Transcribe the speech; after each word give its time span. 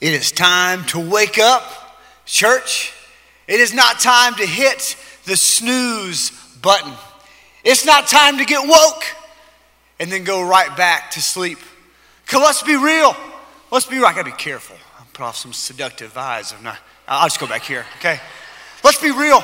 It 0.00 0.12
is 0.12 0.30
time 0.30 0.84
to 0.86 1.00
wake 1.00 1.38
up, 1.38 1.62
church. 2.26 2.92
It 3.48 3.60
is 3.60 3.72
not 3.72 3.98
time 3.98 4.34
to 4.34 4.46
hit 4.46 4.96
the 5.24 5.36
snooze 5.36 6.30
button. 6.60 6.92
It's 7.64 7.86
not 7.86 8.06
time 8.06 8.38
to 8.38 8.44
get 8.44 8.66
woke 8.68 9.04
and 9.98 10.12
then 10.12 10.24
go 10.24 10.46
right 10.46 10.76
back 10.76 11.12
to 11.12 11.22
sleep. 11.22 11.58
Cause 12.26 12.40
let's 12.40 12.62
be 12.62 12.76
real. 12.76 13.16
Let's 13.70 13.86
be 13.86 13.96
real. 13.96 14.06
I 14.06 14.12
gotta 14.12 14.24
be 14.24 14.36
careful. 14.36 14.76
I'll 14.98 15.06
put 15.12 15.22
off 15.22 15.36
some 15.36 15.52
seductive 15.52 16.16
eyes. 16.16 16.52
I'm 16.52 16.62
not, 16.62 16.78
I'll 17.08 17.26
just 17.26 17.40
go 17.40 17.46
back 17.46 17.62
here, 17.62 17.86
okay? 17.98 18.20
Let's 18.84 19.00
be 19.00 19.10
real. 19.10 19.42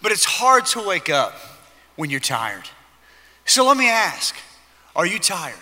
But 0.00 0.12
it's 0.12 0.24
hard 0.24 0.66
to 0.66 0.86
wake 0.86 1.10
up 1.10 1.34
when 1.96 2.10
you're 2.10 2.20
tired. 2.20 2.68
So 3.44 3.66
let 3.66 3.76
me 3.76 3.88
ask 3.88 4.36
are 4.94 5.06
you 5.06 5.18
tired? 5.18 5.54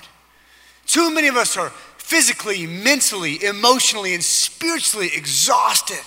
Too 0.86 1.14
many 1.14 1.28
of 1.28 1.36
us 1.36 1.56
are 1.56 1.72
physically, 2.10 2.66
mentally, 2.66 3.41
emotionally, 3.45 4.14
and 4.14 4.24
spiritually 4.24 5.10
exhausted. 5.14 6.00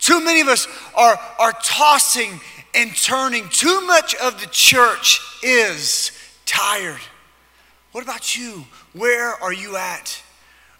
Too 0.00 0.20
many 0.24 0.40
of 0.40 0.48
us 0.48 0.66
are, 0.96 1.20
are 1.38 1.52
tossing 1.62 2.40
and 2.74 2.96
turning. 2.96 3.48
Too 3.48 3.80
much 3.82 4.16
of 4.16 4.40
the 4.40 4.48
church 4.48 5.20
is 5.44 6.10
tired. 6.46 6.98
What 7.92 8.02
about 8.02 8.36
you? 8.36 8.64
Where 8.92 9.30
are 9.40 9.52
you 9.52 9.76
at? 9.76 10.20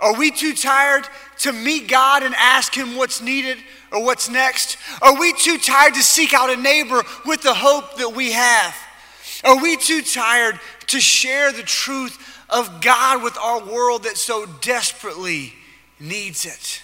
Are 0.00 0.16
we 0.16 0.32
too 0.32 0.52
tired 0.52 1.06
to 1.40 1.52
meet 1.52 1.87
God 1.87 2.24
and 2.24 2.34
ask 2.34 2.74
Him 2.74 2.96
what's 2.96 3.23
needed 3.23 3.59
or 3.92 4.02
what's 4.02 4.28
next? 4.28 4.78
Are 5.01 5.16
we 5.16 5.32
too 5.32 5.59
tired 5.59 5.95
to 5.95 6.02
seek 6.02 6.34
out 6.34 6.51
a 6.51 6.56
neighbor 6.56 7.04
with 7.24 7.42
the 7.42 7.54
hope 7.54 7.98
that 7.98 8.16
we 8.16 8.32
have? 8.32 8.74
Are 9.45 9.62
we 9.62 9.76
too 9.76 10.02
tired 10.02 10.59
to 10.90 11.00
share 11.00 11.52
the 11.52 11.62
truth 11.62 12.18
of 12.48 12.80
God 12.80 13.22
with 13.22 13.36
our 13.38 13.64
world 13.64 14.04
that 14.04 14.16
so 14.16 14.46
desperately 14.60 15.52
needs 15.98 16.46
it? 16.46 16.82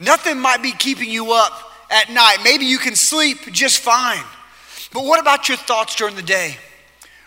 Nothing 0.00 0.38
might 0.38 0.62
be 0.62 0.72
keeping 0.72 1.10
you 1.10 1.32
up 1.32 1.52
at 1.90 2.10
night. 2.10 2.38
Maybe 2.44 2.64
you 2.64 2.78
can 2.78 2.94
sleep 2.94 3.38
just 3.52 3.80
fine. 3.80 4.22
But 4.92 5.04
what 5.04 5.20
about 5.20 5.48
your 5.48 5.58
thoughts 5.58 5.96
during 5.96 6.14
the 6.14 6.22
day? 6.22 6.56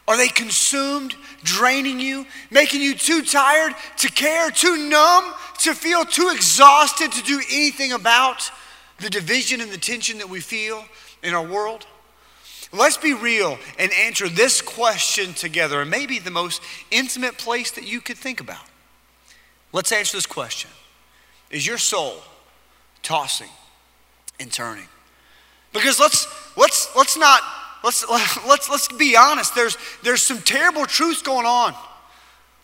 Are 0.07 0.17
they 0.17 0.29
consumed, 0.29 1.15
draining 1.43 1.99
you, 1.99 2.25
making 2.49 2.81
you 2.81 2.95
too 2.95 3.21
tired 3.21 3.73
to 3.97 4.09
care, 4.09 4.49
too 4.51 4.89
numb 4.89 5.33
to 5.59 5.73
feel, 5.73 6.05
too 6.05 6.31
exhausted 6.33 7.11
to 7.11 7.23
do 7.23 7.41
anything 7.51 7.91
about 7.91 8.49
the 8.99 9.09
division 9.09 9.61
and 9.61 9.71
the 9.71 9.77
tension 9.77 10.17
that 10.17 10.29
we 10.29 10.39
feel 10.39 10.83
in 11.23 11.33
our 11.33 11.45
world? 11.45 11.85
Let's 12.73 12.97
be 12.97 13.13
real 13.13 13.57
and 13.77 13.91
answer 13.93 14.29
this 14.29 14.61
question 14.61 15.33
together, 15.33 15.81
and 15.81 15.89
maybe 15.89 16.19
the 16.19 16.31
most 16.31 16.61
intimate 16.89 17.37
place 17.37 17.71
that 17.71 17.85
you 17.85 17.99
could 17.99 18.17
think 18.17 18.39
about. 18.39 18.63
Let's 19.73 19.91
answer 19.91 20.17
this 20.17 20.25
question 20.25 20.69
Is 21.49 21.65
your 21.67 21.77
soul 21.77 22.21
tossing 23.03 23.49
and 24.39 24.51
turning? 24.51 24.87
Because 25.73 25.99
let's, 25.99 26.27
let's, 26.57 26.93
let's 26.95 27.17
not, 27.17 27.41
let's, 27.83 28.07
let's, 28.47 28.69
let's 28.69 28.87
be 28.89 29.15
honest, 29.17 29.55
there's, 29.55 29.77
there's 30.03 30.21
some 30.21 30.39
terrible 30.39 30.85
truths 30.85 31.21
going 31.21 31.45
on 31.45 31.75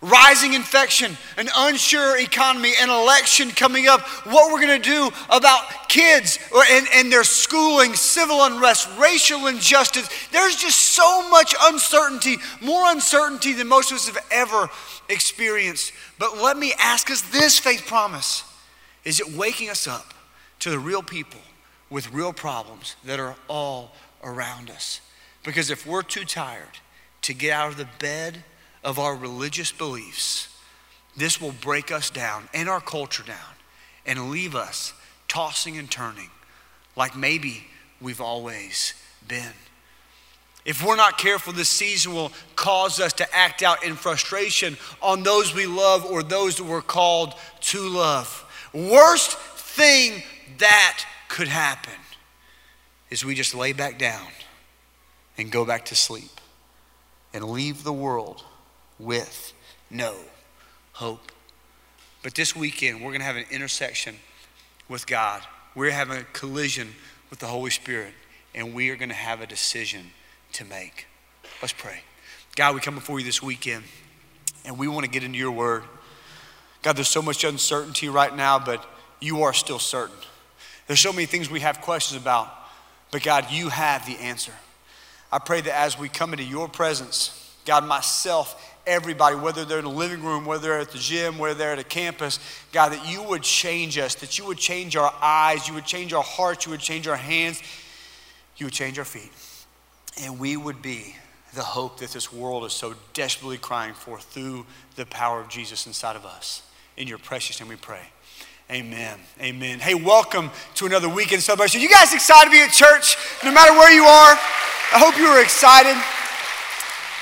rising 0.01 0.53
infection, 0.53 1.17
an 1.37 1.49
unsure 1.55 2.19
economy, 2.19 2.73
an 2.79 2.89
election 2.89 3.49
coming 3.49 3.87
up, 3.87 4.01
what 4.27 4.51
we're 4.51 4.61
going 4.61 4.81
to 4.81 4.89
do 4.89 5.09
about 5.29 5.89
kids 5.89 6.37
and, 6.69 6.87
and 6.93 7.11
their 7.11 7.23
schooling, 7.23 7.93
civil 7.95 8.43
unrest, 8.43 8.89
racial 8.97 9.47
injustice. 9.47 10.07
There's 10.31 10.55
just 10.55 10.77
so 10.77 11.27
much 11.29 11.55
uncertainty, 11.61 12.37
more 12.61 12.91
uncertainty 12.91 13.53
than 13.53 13.67
most 13.67 13.91
of 13.91 13.97
us 13.97 14.07
have 14.07 14.23
ever 14.31 14.69
experienced. 15.09 15.91
But 16.19 16.37
let 16.37 16.57
me 16.57 16.73
ask 16.79 17.09
us 17.09 17.21
this 17.21 17.57
faith 17.57 17.85
promise 17.87 18.43
is 19.03 19.19
it 19.21 19.31
waking 19.31 19.69
us 19.69 19.87
up 19.87 20.13
to 20.59 20.69
the 20.69 20.79
real 20.79 21.01
people 21.01 21.39
with 21.89 22.11
real 22.11 22.33
problems 22.33 22.97
that 23.05 23.19
are 23.19 23.35
all 23.47 23.93
around 24.21 24.69
us? 24.69 25.01
Because 25.43 25.69
if 25.71 25.87
we're 25.87 26.01
too 26.01 26.25
tired 26.25 26.79
to 27.21 27.33
get 27.33 27.53
out 27.53 27.69
of 27.69 27.77
the 27.77 27.87
bed, 27.99 28.43
of 28.83 28.99
our 28.99 29.15
religious 29.15 29.71
beliefs, 29.71 30.49
this 31.15 31.41
will 31.41 31.53
break 31.61 31.91
us 31.91 32.09
down 32.09 32.47
and 32.53 32.69
our 32.69 32.81
culture 32.81 33.23
down 33.23 33.55
and 34.05 34.29
leave 34.29 34.55
us 34.55 34.93
tossing 35.27 35.77
and 35.77 35.89
turning 35.89 36.29
like 36.95 37.15
maybe 37.15 37.65
we've 38.01 38.21
always 38.21 38.93
been. 39.27 39.53
If 40.65 40.85
we're 40.85 40.97
not 40.97 41.17
careful, 41.17 41.53
this 41.53 41.69
season 41.69 42.13
will 42.13 42.31
cause 42.55 42.99
us 42.99 43.13
to 43.13 43.35
act 43.35 43.63
out 43.63 43.85
in 43.85 43.95
frustration 43.95 44.77
on 45.01 45.23
those 45.23 45.55
we 45.55 45.65
love 45.65 46.05
or 46.05 46.23
those 46.23 46.57
that 46.57 46.65
we're 46.65 46.81
called 46.81 47.33
to 47.61 47.79
love. 47.87 48.43
Worst 48.73 49.31
thing 49.37 50.23
that 50.57 51.05
could 51.29 51.47
happen 51.47 51.93
is 53.09 53.23
we 53.23 53.33
just 53.33 53.55
lay 53.55 53.71
back 53.71 53.97
down 53.97 54.27
and 55.37 55.51
go 55.51 55.63
back 55.63 55.85
to 55.85 55.95
sleep 55.95 56.41
and 57.33 57.45
leave 57.45 57.83
the 57.83 57.93
world 57.93 58.43
with 58.99 59.53
no 59.89 60.15
hope. 60.93 61.31
But 62.23 62.35
this 62.35 62.55
weekend, 62.55 63.01
we're 63.01 63.11
going 63.11 63.21
to 63.21 63.25
have 63.25 63.35
an 63.35 63.45
intersection 63.51 64.15
with 64.89 65.07
God. 65.07 65.41
We're 65.75 65.91
having 65.91 66.17
a 66.17 66.23
collision 66.33 66.95
with 67.29 67.39
the 67.39 67.45
Holy 67.45 67.69
Spirit, 67.69 68.13
and 68.55 68.73
we 68.73 68.89
are 68.89 68.95
going 68.95 69.09
to 69.09 69.15
have 69.15 69.41
a 69.41 69.47
decision 69.47 70.11
to 70.53 70.65
make. 70.65 71.07
Let's 71.61 71.73
pray. 71.73 72.01
God, 72.55 72.73
we 72.75 72.81
come 72.81 72.95
before 72.95 73.19
you 73.19 73.25
this 73.25 73.41
weekend, 73.43 73.83
and 74.65 74.77
we 74.77 74.87
want 74.87 75.05
to 75.05 75.11
get 75.11 75.23
into 75.23 75.37
your 75.37 75.51
word. 75.51 75.83
God, 76.81 76.95
there's 76.95 77.07
so 77.07 77.21
much 77.21 77.43
uncertainty 77.43 78.09
right 78.09 78.35
now, 78.35 78.59
but 78.59 78.83
you 79.19 79.43
are 79.43 79.53
still 79.53 79.79
certain. 79.79 80.15
There's 80.87 80.99
so 80.99 81.11
many 81.11 81.25
things 81.25 81.49
we 81.49 81.59
have 81.59 81.81
questions 81.81 82.21
about, 82.21 82.51
but 83.11 83.21
God, 83.21 83.47
you 83.51 83.69
have 83.69 84.05
the 84.05 84.17
answer. 84.17 84.53
I 85.31 85.39
pray 85.39 85.61
that 85.61 85.77
as 85.77 85.99
we 85.99 86.09
come 86.09 86.33
into 86.33 86.45
your 86.45 86.69
presence, 86.69 87.55
God, 87.65 87.85
myself 87.85 88.66
everybody, 88.87 89.35
whether 89.35 89.65
they're 89.65 89.79
in 89.79 89.85
the 89.85 89.91
living 89.91 90.23
room, 90.23 90.45
whether 90.45 90.63
they're 90.63 90.79
at 90.79 90.91
the 90.91 90.97
gym, 90.97 91.37
whether 91.37 91.53
they're 91.53 91.73
at 91.73 91.79
a 91.79 91.83
campus, 91.83 92.39
God, 92.71 92.93
that 92.93 93.07
you 93.11 93.21
would 93.23 93.43
change 93.43 93.97
us, 93.97 94.15
that 94.15 94.39
you 94.39 94.45
would 94.45 94.57
change 94.57 94.95
our 94.95 95.13
eyes, 95.21 95.67
you 95.67 95.73
would 95.73 95.85
change 95.85 96.13
our 96.13 96.23
hearts, 96.23 96.65
you 96.65 96.71
would 96.71 96.79
change 96.79 97.07
our 97.07 97.17
hands, 97.17 97.61
you 98.55 98.65
would 98.65 98.73
change 98.73 98.97
our 98.97 99.05
feet. 99.05 99.31
And 100.23 100.39
we 100.39 100.57
would 100.57 100.81
be 100.81 101.15
the 101.53 101.61
hope 101.61 101.99
that 101.99 102.11
this 102.11 102.33
world 102.33 102.65
is 102.65 102.73
so 102.73 102.95
desperately 103.13 103.57
crying 103.57 103.93
for 103.93 104.19
through 104.19 104.65
the 104.95 105.05
power 105.05 105.41
of 105.41 105.49
Jesus 105.49 105.85
inside 105.85 106.15
of 106.15 106.25
us. 106.25 106.63
In 106.95 107.07
your 107.07 107.17
precious 107.17 107.59
name 107.59 107.69
we 107.69 107.75
pray. 107.75 108.01
Amen. 108.69 109.17
Amen. 109.39 109.79
Hey, 109.79 109.95
welcome 109.95 110.51
to 110.75 110.85
another 110.85 111.07
weekend 111.07 111.41
celebration. 111.41 111.79
You 111.79 111.89
guys 111.89 112.13
excited 112.13 112.49
to 112.49 112.51
be 112.51 112.61
at 112.61 112.71
church? 112.71 113.15
No 113.43 113.51
matter 113.51 113.71
where 113.71 113.93
you 113.93 114.03
are, 114.03 114.31
I 114.93 114.99
hope 114.99 115.17
you 115.17 115.25
are 115.25 115.41
excited. 115.41 115.95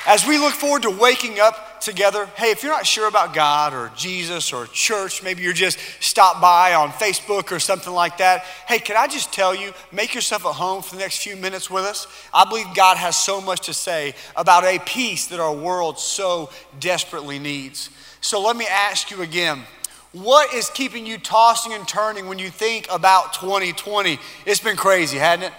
As 0.08 0.26
we 0.28 0.38
look 0.38 0.54
forward 0.54 0.84
to 0.84 0.92
waking 0.92 1.40
up 1.40 1.82
together, 1.82 2.28
hey, 2.36 2.52
if 2.52 2.62
you're 2.62 2.72
not 2.72 2.86
sure 2.86 3.08
about 3.08 3.34
God 3.34 3.74
or 3.74 3.92
Jesus 3.96 4.54
or 4.54 4.68
church, 4.68 5.24
maybe 5.24 5.42
you're 5.42 5.52
just 5.52 5.80
stopped 6.00 6.40
by 6.40 6.76
on 6.76 6.92
Facebook 6.92 7.52
or 7.52 7.60
something 7.60 7.92
like 7.92 8.20
that, 8.20 8.44
hey, 8.68 8.78
can 8.78 8.98
I 8.98 9.08
just 9.08 9.34
tell 9.34 9.56
you, 9.56 9.74
make 9.92 10.14
yourself 10.14 10.46
at 10.46 10.54
home 10.54 10.84
for 10.84 10.96
the 10.96 11.02
next 11.02 11.24
few 11.24 11.36
minutes 11.36 11.72
with 11.72 11.86
us? 11.86 12.06
I 12.32 12.46
believe 12.46 12.68
God 12.76 12.98
has 12.98 13.18
so 13.18 13.42
much 13.42 13.62
to 13.66 13.74
say 13.74 14.14
about 14.36 14.64
a 14.64 14.78
peace 14.86 15.26
that 15.28 15.40
our 15.40 15.54
world 15.54 15.98
so 15.98 16.52
desperately 16.80 17.40
needs. 17.40 17.90
So 18.22 18.42
let 18.42 18.56
me 18.56 18.68
ask 18.70 19.10
you 19.10 19.24
again. 19.24 19.64
What 20.12 20.54
is 20.54 20.70
keeping 20.70 21.06
you 21.06 21.18
tossing 21.18 21.74
and 21.74 21.86
turning 21.86 22.28
when 22.28 22.40
you 22.40 22.50
think 22.50 22.88
about 22.90 23.34
2020? 23.34 24.18
It's 24.46 24.62
been 24.62 24.78
crazy, 24.78 25.18
hasn't 25.18 25.46
it? 25.46 25.54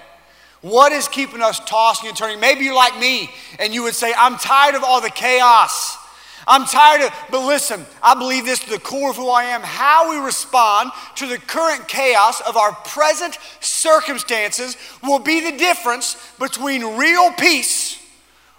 What 0.62 0.92
is 0.92 1.08
keeping 1.08 1.42
us 1.42 1.60
tossing 1.60 2.08
and 2.08 2.16
turning? 2.16 2.40
Maybe 2.40 2.64
you're 2.64 2.74
like 2.74 2.98
me 2.98 3.30
and 3.58 3.74
you 3.74 3.82
would 3.84 3.94
say, 3.94 4.12
I'm 4.16 4.36
tired 4.36 4.74
of 4.74 4.82
all 4.82 5.00
the 5.00 5.10
chaos. 5.10 5.96
I'm 6.48 6.64
tired 6.64 7.02
of, 7.02 7.12
but 7.30 7.44
listen, 7.46 7.84
I 8.02 8.14
believe 8.14 8.44
this 8.44 8.60
to 8.60 8.70
the 8.70 8.78
core 8.78 9.10
of 9.10 9.16
who 9.16 9.28
I 9.28 9.44
am. 9.44 9.62
How 9.62 10.10
we 10.10 10.24
respond 10.24 10.92
to 11.16 11.26
the 11.26 11.38
current 11.38 11.88
chaos 11.88 12.40
of 12.40 12.56
our 12.56 12.72
present 12.72 13.36
circumstances 13.60 14.76
will 15.02 15.18
be 15.18 15.40
the 15.40 15.56
difference 15.58 16.16
between 16.38 16.96
real 16.96 17.32
peace 17.32 18.00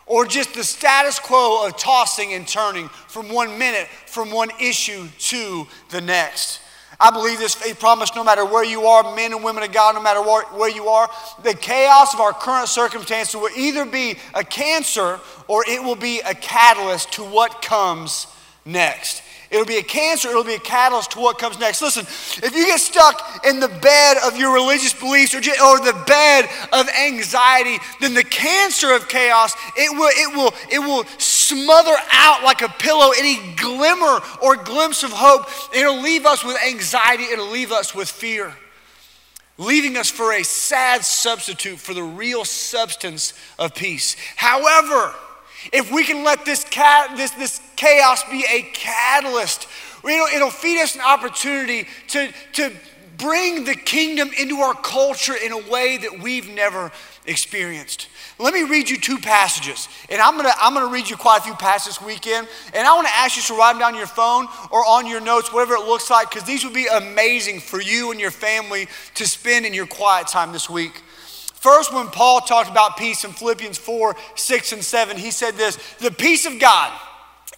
or 0.05 0.25
just 0.25 0.53
the 0.53 0.63
status 0.63 1.19
quo 1.19 1.65
of 1.65 1.77
tossing 1.77 2.33
and 2.33 2.47
turning 2.47 2.89
from 3.07 3.29
one 3.29 3.57
minute, 3.57 3.87
from 4.05 4.31
one 4.31 4.49
issue 4.59 5.07
to 5.19 5.67
the 5.89 6.01
next. 6.01 6.61
I 6.99 7.11
believe 7.11 7.37
this 7.37 7.53
faith 7.53 7.79
promise 7.79 8.11
no 8.15 8.23
matter 8.23 8.43
where 8.43 8.65
you 8.65 8.85
are, 8.85 9.15
men 9.15 9.31
and 9.31 9.43
women 9.43 9.63
of 9.63 9.71
God, 9.71 9.95
no 9.95 10.01
matter 10.01 10.21
where 10.21 10.69
you 10.69 10.87
are, 10.87 11.09
the 11.43 11.53
chaos 11.53 12.13
of 12.13 12.19
our 12.19 12.33
current 12.33 12.69
circumstances 12.69 13.35
will 13.35 13.55
either 13.55 13.85
be 13.85 14.17
a 14.33 14.43
cancer 14.43 15.19
or 15.47 15.63
it 15.67 15.83
will 15.83 15.95
be 15.95 16.19
a 16.21 16.33
catalyst 16.33 17.13
to 17.13 17.23
what 17.23 17.61
comes 17.61 18.27
next. 18.65 19.21
It'll 19.49 19.65
be 19.65 19.77
a 19.77 19.83
cancer, 19.83 20.29
it'll 20.29 20.43
be 20.43 20.55
a 20.55 20.59
catalyst 20.59 21.11
to 21.11 21.19
what 21.19 21.39
comes 21.39 21.57
next. 21.57 21.81
Listen, 21.81 22.03
if 22.43 22.53
you 22.53 22.65
get 22.65 22.81
stuck 22.81 23.45
in 23.45 23.61
the 23.61 23.69
bed 23.69 24.17
of 24.25 24.35
your 24.35 24.53
religious 24.53 24.93
beliefs 24.93 25.33
or, 25.33 25.37
or 25.37 25.79
the 25.79 26.03
bed 26.05 26.49
of 26.73 26.89
anxiety, 26.89 27.77
then 28.01 28.13
the 28.13 28.23
cancer 28.23 28.93
of 28.93 29.07
chaos, 29.07 29.53
it 29.77 29.89
will, 29.97 30.11
it 30.11 30.35
will, 30.35 30.53
it 30.69 30.79
will 30.79 31.05
smother 31.47 31.95
out 32.11 32.43
like 32.43 32.61
a 32.61 32.69
pillow 32.69 33.11
any 33.17 33.55
glimmer 33.55 34.19
or 34.41 34.55
glimpse 34.57 35.03
of 35.03 35.11
hope. 35.11 35.47
It'll 35.73 36.01
leave 36.01 36.25
us 36.25 36.43
with 36.43 36.57
anxiety, 36.65 37.23
it'll 37.23 37.51
leave 37.51 37.71
us 37.71 37.95
with 37.95 38.09
fear, 38.09 38.53
leaving 39.57 39.97
us 39.97 40.09
for 40.09 40.33
a 40.33 40.43
sad 40.43 41.03
substitute 41.03 41.79
for 41.79 41.93
the 41.93 42.03
real 42.03 42.45
substance 42.45 43.33
of 43.57 43.73
peace. 43.73 44.15
However, 44.35 45.13
if 45.73 45.91
we 45.91 46.03
can 46.03 46.23
let 46.23 46.45
this, 46.45 46.63
cat, 46.63 47.17
this, 47.17 47.31
this 47.31 47.61
chaos 47.75 48.23
be 48.29 48.45
a 48.49 48.61
catalyst, 48.73 49.67
it'll, 50.03 50.27
it'll 50.27 50.49
feed 50.49 50.81
us 50.81 50.95
an 50.95 51.01
opportunity 51.01 51.87
to, 52.09 52.31
to 52.53 52.71
bring 53.17 53.65
the 53.65 53.75
kingdom 53.75 54.29
into 54.39 54.59
our 54.59 54.75
culture 54.75 55.35
in 55.35 55.51
a 55.51 55.69
way 55.69 55.97
that 55.97 56.19
we've 56.19 56.49
never 56.49 56.91
experienced. 57.25 58.07
Let 58.39 58.53
me 58.53 58.63
read 58.63 58.89
you 58.89 58.97
two 58.97 59.17
passages. 59.17 59.89
And 60.09 60.21
I'm 60.21 60.35
gonna, 60.35 60.53
I'm 60.59 60.73
gonna 60.73 60.91
read 60.91 61.09
you 61.09 61.17
quite 61.17 61.39
a 61.39 61.41
few 61.41 61.55
passages 61.55 61.97
this 61.97 62.05
weekend. 62.05 62.47
And 62.73 62.87
I 62.87 62.93
wanna 62.95 63.09
ask 63.11 63.35
you 63.35 63.43
to 63.43 63.59
write 63.59 63.73
them 63.73 63.79
down 63.79 63.93
on 63.93 63.97
your 63.97 64.07
phone 64.07 64.47
or 64.69 64.85
on 64.85 65.07
your 65.07 65.21
notes, 65.21 65.51
whatever 65.51 65.73
it 65.73 65.87
looks 65.87 66.11
like, 66.11 66.29
because 66.29 66.45
these 66.45 66.63
would 66.63 66.73
be 66.73 66.87
amazing 66.87 67.59
for 67.59 67.81
you 67.81 68.11
and 68.11 68.19
your 68.19 68.31
family 68.31 68.87
to 69.15 69.27
spend 69.27 69.65
in 69.65 69.73
your 69.73 69.87
quiet 69.87 70.27
time 70.27 70.51
this 70.51 70.69
week. 70.69 71.01
First, 71.55 71.91
when 71.91 72.07
Paul 72.07 72.41
talked 72.41 72.69
about 72.69 72.97
peace 72.97 73.23
in 73.23 73.31
Philippians 73.31 73.79
4, 73.79 74.15
6, 74.35 74.73
and 74.73 74.83
7, 74.83 75.17
he 75.17 75.31
said 75.31 75.55
this 75.55 75.77
the 75.99 76.11
peace 76.11 76.45
of 76.45 76.59
God. 76.59 76.97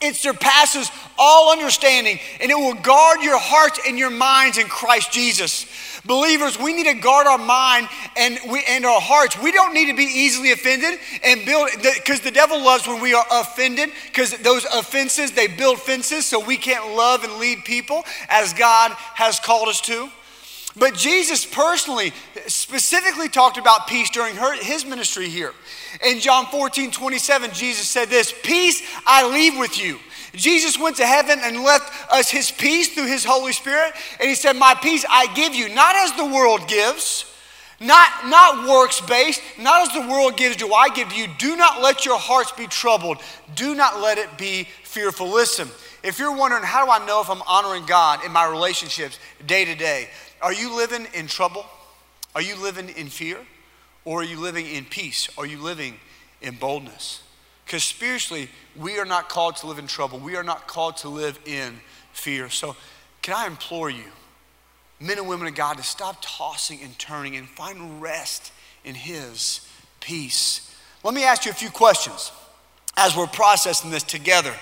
It 0.01 0.16
surpasses 0.16 0.90
all 1.18 1.51
understanding 1.51 2.19
and 2.40 2.50
it 2.50 2.57
will 2.57 2.75
guard 2.75 3.22
your 3.22 3.38
hearts 3.38 3.81
and 3.86 4.00
your 4.00 4.10
minds 4.10 4.57
in 4.57 4.68
Christ 4.68 5.12
Jesus. 5.12 5.66
Believers, 6.06 6.57
we 6.57 6.74
need 6.74 6.86
to 6.86 6.94
guard 6.94 7.28
our 7.28 7.38
mind 7.38 7.90
and, 8.16 8.40
we, 8.50 8.63
and 8.69 8.86
our 8.86 9.01
hearts. 9.01 9.38
We 9.38 9.51
don't 9.51 9.74
need 9.74 9.88
to 9.88 9.98
be 9.98 10.06
easily 10.06 10.54
offended 10.54 11.00
and 11.24 11.46
build, 11.46 11.69
because 11.75 12.22
the, 12.22 12.30
the 12.30 12.31
devil 12.31 12.63
loves 12.63 12.88
when 12.88 13.01
we 13.01 13.13
are 13.13 13.25
offended, 13.30 13.90
because 14.06 14.31
those 14.38 14.63
offenses, 14.66 15.34
they 15.34 15.48
build 15.48 15.80
fences 15.80 16.25
so 16.25 16.44
we 16.44 16.56
can't 16.56 16.95
love 16.95 17.25
and 17.25 17.34
lead 17.34 17.66
people 17.66 18.06
as 18.30 18.54
God 18.54 18.92
has 19.16 19.42
called 19.42 19.68
us 19.68 19.81
to. 19.81 20.10
But 20.80 20.96
Jesus 20.96 21.46
personally 21.46 22.14
specifically 22.48 23.28
talked 23.28 23.58
about 23.58 23.88
peace 23.88 24.10
during 24.10 24.36
her, 24.36 24.56
his 24.56 24.86
ministry 24.86 25.28
here. 25.28 25.54
In 26.06 26.20
John 26.20 26.46
14, 26.46 26.92
27, 26.92 27.52
Jesus 27.52 27.88
said 27.88 28.10
this 28.10 28.34
Peace 28.44 28.81
I 29.06 29.30
leave 29.30 29.58
with 29.58 29.81
you. 29.84 30.00
Jesus 30.34 30.80
went 30.80 30.98
to 30.98 31.06
heaven 31.06 31.40
and 31.42 31.64
left 31.64 32.12
us 32.12 32.30
his 32.30 32.52
peace 32.52 32.94
through 32.94 33.08
his 33.08 33.26
Holy 33.26 33.52
Spirit. 33.52 33.94
And 34.20 34.30
he 34.30 34.36
said, 34.36 34.54
My 34.54 34.76
peace 34.76 35.06
I 35.10 35.31
give 35.34 35.54
you, 35.54 35.74
not 35.74 35.96
as 35.96 36.14
the 36.14 36.26
world 36.26 36.68
gives, 36.68 37.26
not, 37.80 38.28
not 38.28 38.68
works 38.68 39.02
based, 39.02 39.42
not 39.58 39.88
as 39.88 39.94
the 39.94 40.10
world 40.10 40.38
gives, 40.38 40.56
do 40.58 40.74
I 40.74 40.90
give 40.90 41.12
you. 41.14 41.28
Do 41.38 41.56
not 41.56 41.81
let 41.81 42.06
your 42.06 42.18
hearts 42.18 42.52
be 42.52 42.68
troubled. 42.68 43.18
Do 43.56 43.74
not 43.74 44.02
let 44.02 44.18
it 44.18 44.38
be 44.38 44.68
fearful. 44.84 45.30
Listen, 45.30 45.68
if 46.04 46.20
you're 46.20 46.36
wondering, 46.36 46.64
how 46.64 46.86
do 46.86 46.92
I 46.92 47.06
know 47.06 47.22
if 47.22 47.30
I'm 47.30 47.42
honoring 47.44 47.86
God 47.86 48.24
in 48.24 48.31
my 48.31 48.46
relationships 48.46 49.20
day 49.46 49.66
to 49.66 49.76
day? 49.76 50.10
Are 50.41 50.53
you 50.53 50.75
living 50.75 51.07
in 51.13 51.27
trouble? 51.27 51.65
Are 52.36 52.41
you 52.41 52.56
living 52.56 52.89
in 52.89 53.07
fear? 53.07 53.38
Or 54.06 54.21
are 54.21 54.25
you 54.25 54.39
living 54.39 54.65
in 54.65 54.86
peace? 54.86 55.30
Are 55.38 55.45
you 55.45 55.59
living 55.59 55.95
in 56.41 56.56
boldness? 56.56 57.24
Because 57.65 57.83
spiritually, 57.83 58.50
we 58.75 58.97
are 58.97 59.06
not 59.06 59.30
called 59.30 59.57
to 59.57 59.68
live 59.68 59.77
in 59.77 59.88
trouble. 59.88 60.19
We 60.19 60.36
are 60.36 60.44
not 60.44 60.68
called 60.68 60.97
to 60.97 61.09
live 61.09 61.38
in 61.45 61.80
fear. 62.13 62.50
So, 62.50 62.75
can 63.21 63.36
I 63.36 63.45
implore 63.45 63.89
you, 63.89 64.06
men 65.00 65.18
and 65.18 65.27
women 65.27 65.47
of 65.47 65.56
God, 65.56 65.77
to 65.77 65.83
stop 65.83 66.18
tossing 66.21 66.80
and 66.81 66.97
turning 66.97 67.35
and 67.35 67.47
find 67.47 68.01
rest 68.01 68.51
in 68.83 68.95
His 68.95 69.68
peace? 70.00 70.75
Let 71.03 71.13
me 71.13 71.24
ask 71.24 71.45
you 71.45 71.51
a 71.51 71.53
few 71.53 71.69
questions 71.69 72.31
as 72.97 73.15
we're 73.15 73.27
processing 73.27 73.92
this 73.92 74.03
together. 74.03 74.53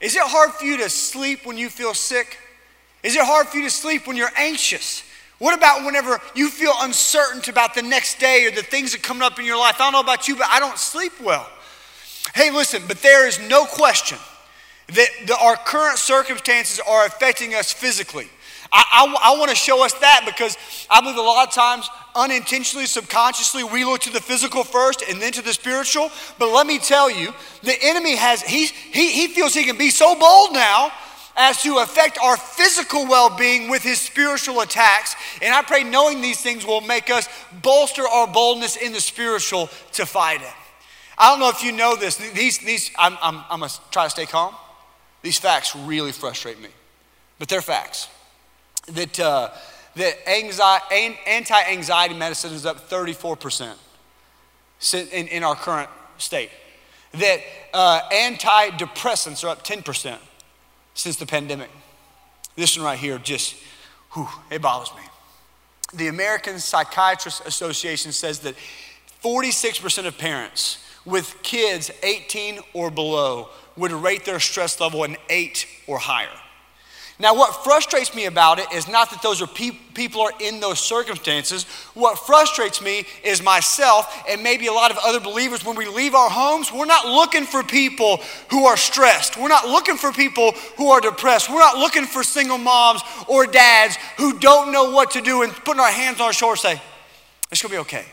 Is 0.00 0.16
it 0.16 0.22
hard 0.22 0.50
for 0.52 0.64
you 0.64 0.78
to 0.78 0.90
sleep 0.90 1.46
when 1.46 1.56
you 1.56 1.68
feel 1.68 1.94
sick? 1.94 2.38
Is 3.06 3.14
it 3.14 3.24
hard 3.24 3.46
for 3.46 3.58
you 3.58 3.62
to 3.62 3.70
sleep 3.70 4.08
when 4.08 4.16
you're 4.16 4.32
anxious? 4.36 5.04
What 5.38 5.56
about 5.56 5.84
whenever 5.84 6.20
you 6.34 6.50
feel 6.50 6.72
uncertain 6.80 7.40
about 7.48 7.72
the 7.76 7.82
next 7.82 8.18
day 8.18 8.44
or 8.46 8.50
the 8.50 8.64
things 8.64 8.90
that 8.92 9.04
come 9.04 9.22
up 9.22 9.38
in 9.38 9.44
your 9.44 9.56
life? 9.56 9.76
I 9.76 9.84
don't 9.84 9.92
know 9.92 10.00
about 10.00 10.26
you, 10.26 10.34
but 10.34 10.48
I 10.50 10.58
don't 10.58 10.76
sleep 10.76 11.12
well. 11.22 11.48
Hey, 12.34 12.50
listen, 12.50 12.82
but 12.88 13.00
there 13.02 13.28
is 13.28 13.38
no 13.48 13.64
question 13.64 14.18
that 14.88 15.08
the, 15.24 15.36
our 15.38 15.54
current 15.54 15.98
circumstances 15.98 16.80
are 16.84 17.06
affecting 17.06 17.54
us 17.54 17.72
physically. 17.72 18.28
I, 18.72 18.82
I, 19.22 19.32
I 19.34 19.38
want 19.38 19.50
to 19.50 19.56
show 19.56 19.84
us 19.84 19.92
that 19.94 20.24
because 20.26 20.58
I 20.90 21.00
believe 21.00 21.16
a 21.16 21.20
lot 21.20 21.46
of 21.46 21.54
times, 21.54 21.88
unintentionally, 22.16 22.86
subconsciously, 22.86 23.62
we 23.62 23.84
look 23.84 24.00
to 24.00 24.12
the 24.12 24.20
physical 24.20 24.64
first 24.64 25.04
and 25.08 25.22
then 25.22 25.30
to 25.30 25.42
the 25.42 25.52
spiritual. 25.52 26.10
But 26.40 26.52
let 26.52 26.66
me 26.66 26.80
tell 26.80 27.08
you, 27.08 27.32
the 27.62 27.76
enemy 27.82 28.16
has, 28.16 28.42
he, 28.42 28.66
he, 28.66 29.12
he 29.12 29.28
feels 29.28 29.54
he 29.54 29.62
can 29.62 29.78
be 29.78 29.90
so 29.90 30.18
bold 30.18 30.54
now 30.54 30.90
as 31.36 31.62
to 31.62 31.78
affect 31.78 32.18
our 32.22 32.36
physical 32.36 33.06
well 33.06 33.36
being 33.36 33.68
with 33.68 33.82
his 33.82 34.00
spiritual 34.00 34.60
attacks. 34.60 35.14
And 35.42 35.54
I 35.54 35.62
pray 35.62 35.84
knowing 35.84 36.20
these 36.20 36.40
things 36.40 36.64
will 36.64 36.80
make 36.80 37.10
us 37.10 37.28
bolster 37.62 38.06
our 38.06 38.26
boldness 38.26 38.76
in 38.76 38.92
the 38.92 39.00
spiritual 39.00 39.68
to 39.92 40.06
fight 40.06 40.40
it. 40.40 40.54
I 41.18 41.30
don't 41.30 41.40
know 41.40 41.48
if 41.48 41.62
you 41.62 41.72
know 41.72 41.96
this. 41.96 42.16
These, 42.16 42.58
these, 42.58 42.90
I'm, 42.98 43.16
I'm, 43.22 43.42
I'm 43.50 43.60
going 43.60 43.70
to 43.70 43.80
try 43.90 44.04
to 44.04 44.10
stay 44.10 44.26
calm. 44.26 44.54
These 45.22 45.38
facts 45.38 45.74
really 45.74 46.12
frustrate 46.12 46.60
me, 46.60 46.68
but 47.38 47.48
they're 47.48 47.62
facts. 47.62 48.08
That, 48.92 49.18
uh, 49.18 49.50
that 49.96 50.28
anxiety, 50.28 51.18
anti 51.26 51.60
anxiety 51.70 52.14
medicine 52.14 52.52
is 52.52 52.66
up 52.66 52.88
34% 52.88 53.74
in, 54.94 55.28
in 55.28 55.42
our 55.42 55.54
current 55.54 55.88
state. 56.18 56.50
That 57.12 57.40
uh, 57.72 58.02
antidepressants 58.12 59.42
are 59.42 59.48
up 59.48 59.64
10% 59.64 60.18
since 60.96 61.16
the 61.16 61.26
pandemic. 61.26 61.70
This 62.56 62.76
one 62.76 62.86
right 62.86 62.98
here 62.98 63.18
just, 63.18 63.54
whew, 64.12 64.28
it 64.50 64.60
bothers 64.60 64.90
me. 64.96 65.02
The 65.94 66.08
American 66.08 66.58
Psychiatrist 66.58 67.46
Association 67.46 68.10
says 68.10 68.40
that 68.40 68.56
46% 69.22 70.06
of 70.06 70.18
parents 70.18 70.82
with 71.04 71.36
kids 71.42 71.90
18 72.02 72.58
or 72.72 72.90
below 72.90 73.50
would 73.76 73.92
rate 73.92 74.24
their 74.24 74.40
stress 74.40 74.80
level 74.80 75.04
an 75.04 75.16
eight 75.28 75.66
or 75.86 75.98
higher. 75.98 76.28
Now, 77.18 77.34
what 77.34 77.64
frustrates 77.64 78.14
me 78.14 78.26
about 78.26 78.58
it 78.58 78.70
is 78.72 78.88
not 78.88 79.08
that 79.10 79.22
those 79.22 79.40
are 79.40 79.46
pe- 79.46 79.78
people 79.94 80.20
are 80.20 80.32
in 80.38 80.60
those 80.60 80.78
circumstances. 80.78 81.64
What 81.94 82.18
frustrates 82.18 82.82
me 82.82 83.06
is 83.24 83.42
myself 83.42 84.24
and 84.28 84.42
maybe 84.42 84.66
a 84.66 84.72
lot 84.72 84.90
of 84.90 84.98
other 85.02 85.18
believers. 85.18 85.64
When 85.64 85.76
we 85.76 85.86
leave 85.86 86.14
our 86.14 86.28
homes, 86.28 86.70
we're 86.70 86.84
not 86.84 87.06
looking 87.06 87.44
for 87.44 87.62
people 87.62 88.20
who 88.50 88.66
are 88.66 88.76
stressed. 88.76 89.38
We're 89.38 89.48
not 89.48 89.66
looking 89.66 89.96
for 89.96 90.12
people 90.12 90.52
who 90.76 90.90
are 90.90 91.00
depressed. 91.00 91.48
We're 91.48 91.58
not 91.58 91.78
looking 91.78 92.04
for 92.04 92.22
single 92.22 92.58
moms 92.58 93.00
or 93.28 93.46
dads 93.46 93.96
who 94.18 94.38
don't 94.38 94.70
know 94.70 94.90
what 94.90 95.12
to 95.12 95.22
do 95.22 95.42
and 95.42 95.52
putting 95.52 95.80
our 95.80 95.90
hands 95.90 96.20
on 96.20 96.26
our 96.26 96.32
shoulders 96.34 96.60
say, 96.60 96.82
"It's 97.50 97.62
gonna 97.62 97.72
be 97.72 97.78
okay." 97.78 98.04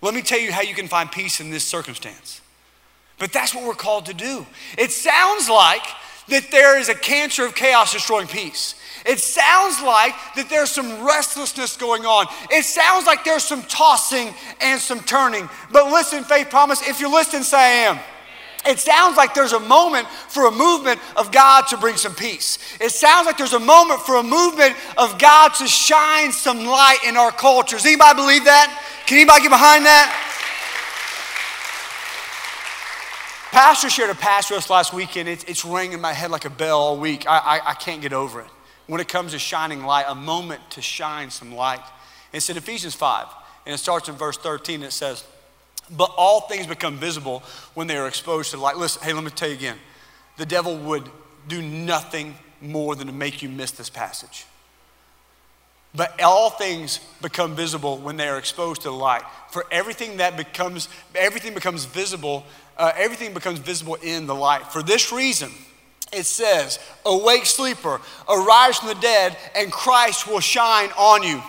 Let 0.00 0.14
me 0.14 0.22
tell 0.22 0.40
you 0.40 0.52
how 0.52 0.62
you 0.62 0.74
can 0.74 0.88
find 0.88 1.12
peace 1.12 1.40
in 1.40 1.50
this 1.50 1.66
circumstance. 1.66 2.40
But 3.18 3.34
that's 3.34 3.54
what 3.54 3.64
we're 3.64 3.74
called 3.74 4.06
to 4.06 4.14
do. 4.14 4.46
It 4.78 4.90
sounds 4.90 5.50
like 5.50 5.84
that 6.30 6.50
there 6.50 6.78
is 6.78 6.88
a 6.88 6.94
cancer 6.94 7.44
of 7.44 7.54
chaos 7.54 7.92
destroying 7.92 8.26
peace. 8.26 8.74
It 9.06 9.18
sounds 9.18 9.80
like 9.82 10.14
that 10.36 10.48
there's 10.50 10.70
some 10.70 11.04
restlessness 11.04 11.76
going 11.76 12.04
on. 12.04 12.26
It 12.50 12.64
sounds 12.64 13.06
like 13.06 13.24
there's 13.24 13.44
some 13.44 13.62
tossing 13.62 14.34
and 14.60 14.80
some 14.80 15.00
turning. 15.00 15.48
But 15.72 15.90
listen, 15.90 16.24
faith 16.24 16.50
promise, 16.50 16.86
if 16.86 17.00
you're 17.00 17.10
listening, 17.10 17.42
say 17.42 17.58
I 17.58 17.90
am. 17.90 17.98
It 18.66 18.78
sounds 18.78 19.16
like 19.16 19.32
there's 19.32 19.54
a 19.54 19.60
moment 19.60 20.06
for 20.06 20.46
a 20.46 20.50
movement 20.50 21.00
of 21.16 21.32
God 21.32 21.62
to 21.68 21.78
bring 21.78 21.96
some 21.96 22.14
peace. 22.14 22.58
It 22.78 22.90
sounds 22.90 23.24
like 23.24 23.38
there's 23.38 23.54
a 23.54 23.60
moment 23.60 24.00
for 24.02 24.16
a 24.16 24.22
movement 24.22 24.76
of 24.98 25.18
God 25.18 25.54
to 25.54 25.66
shine 25.66 26.30
some 26.30 26.66
light 26.66 26.98
in 27.06 27.16
our 27.16 27.32
cultures. 27.32 27.86
Anybody 27.86 28.14
believe 28.16 28.44
that? 28.44 28.68
Can 29.06 29.16
anybody 29.16 29.42
get 29.42 29.50
behind 29.50 29.86
that? 29.86 30.29
Pastor 33.50 33.90
shared 33.90 34.10
a 34.10 34.14
pastor 34.14 34.54
us 34.54 34.70
last 34.70 34.92
weekend. 34.92 35.28
It's, 35.28 35.42
it's 35.44 35.64
ringing 35.64 35.94
in 35.94 36.00
my 36.00 36.12
head 36.12 36.30
like 36.30 36.44
a 36.44 36.50
bell 36.50 36.78
all 36.78 36.96
week. 36.96 37.26
I, 37.26 37.38
I, 37.38 37.70
I 37.70 37.74
can't 37.74 38.00
get 38.00 38.12
over 38.12 38.40
it. 38.40 38.46
When 38.86 39.00
it 39.00 39.08
comes 39.08 39.32
to 39.32 39.40
shining 39.40 39.84
light, 39.84 40.04
a 40.06 40.14
moment 40.14 40.60
to 40.70 40.82
shine 40.82 41.30
some 41.30 41.52
light. 41.52 41.82
It's 42.32 42.48
in 42.48 42.56
Ephesians 42.56 42.94
5, 42.94 43.26
and 43.66 43.74
it 43.74 43.78
starts 43.78 44.08
in 44.08 44.14
verse 44.14 44.36
13. 44.36 44.84
It 44.84 44.92
says, 44.92 45.24
But 45.90 46.12
all 46.16 46.42
things 46.42 46.68
become 46.68 46.96
visible 46.96 47.42
when 47.74 47.88
they 47.88 47.96
are 47.96 48.06
exposed 48.06 48.52
to 48.52 48.56
light. 48.56 48.76
Listen, 48.76 49.02
hey, 49.02 49.12
let 49.12 49.24
me 49.24 49.30
tell 49.30 49.48
you 49.48 49.56
again. 49.56 49.78
The 50.36 50.46
devil 50.46 50.76
would 50.76 51.08
do 51.48 51.60
nothing 51.60 52.36
more 52.60 52.94
than 52.94 53.08
to 53.08 53.12
make 53.12 53.42
you 53.42 53.48
miss 53.48 53.72
this 53.72 53.90
passage. 53.90 54.46
But 55.94 56.20
all 56.22 56.50
things 56.50 57.00
become 57.20 57.56
visible 57.56 57.98
when 57.98 58.16
they 58.16 58.28
are 58.28 58.38
exposed 58.38 58.82
to 58.82 58.88
the 58.88 58.94
light. 58.94 59.22
For 59.50 59.66
everything 59.72 60.18
that 60.18 60.36
becomes, 60.36 60.88
everything 61.14 61.52
becomes 61.52 61.84
visible, 61.84 62.44
uh, 62.76 62.92
everything 62.96 63.34
becomes 63.34 63.58
visible 63.58 63.96
in 63.96 64.26
the 64.26 64.34
light. 64.34 64.72
For 64.72 64.82
this 64.82 65.10
reason, 65.10 65.50
it 66.12 66.26
says, 66.26 66.78
Awake, 67.04 67.46
sleeper, 67.46 68.00
arise 68.28 68.78
from 68.78 68.88
the 68.88 68.94
dead, 68.96 69.36
and 69.56 69.72
Christ 69.72 70.28
will 70.28 70.40
shine 70.40 70.90
on 70.96 71.22
you. 71.22 71.42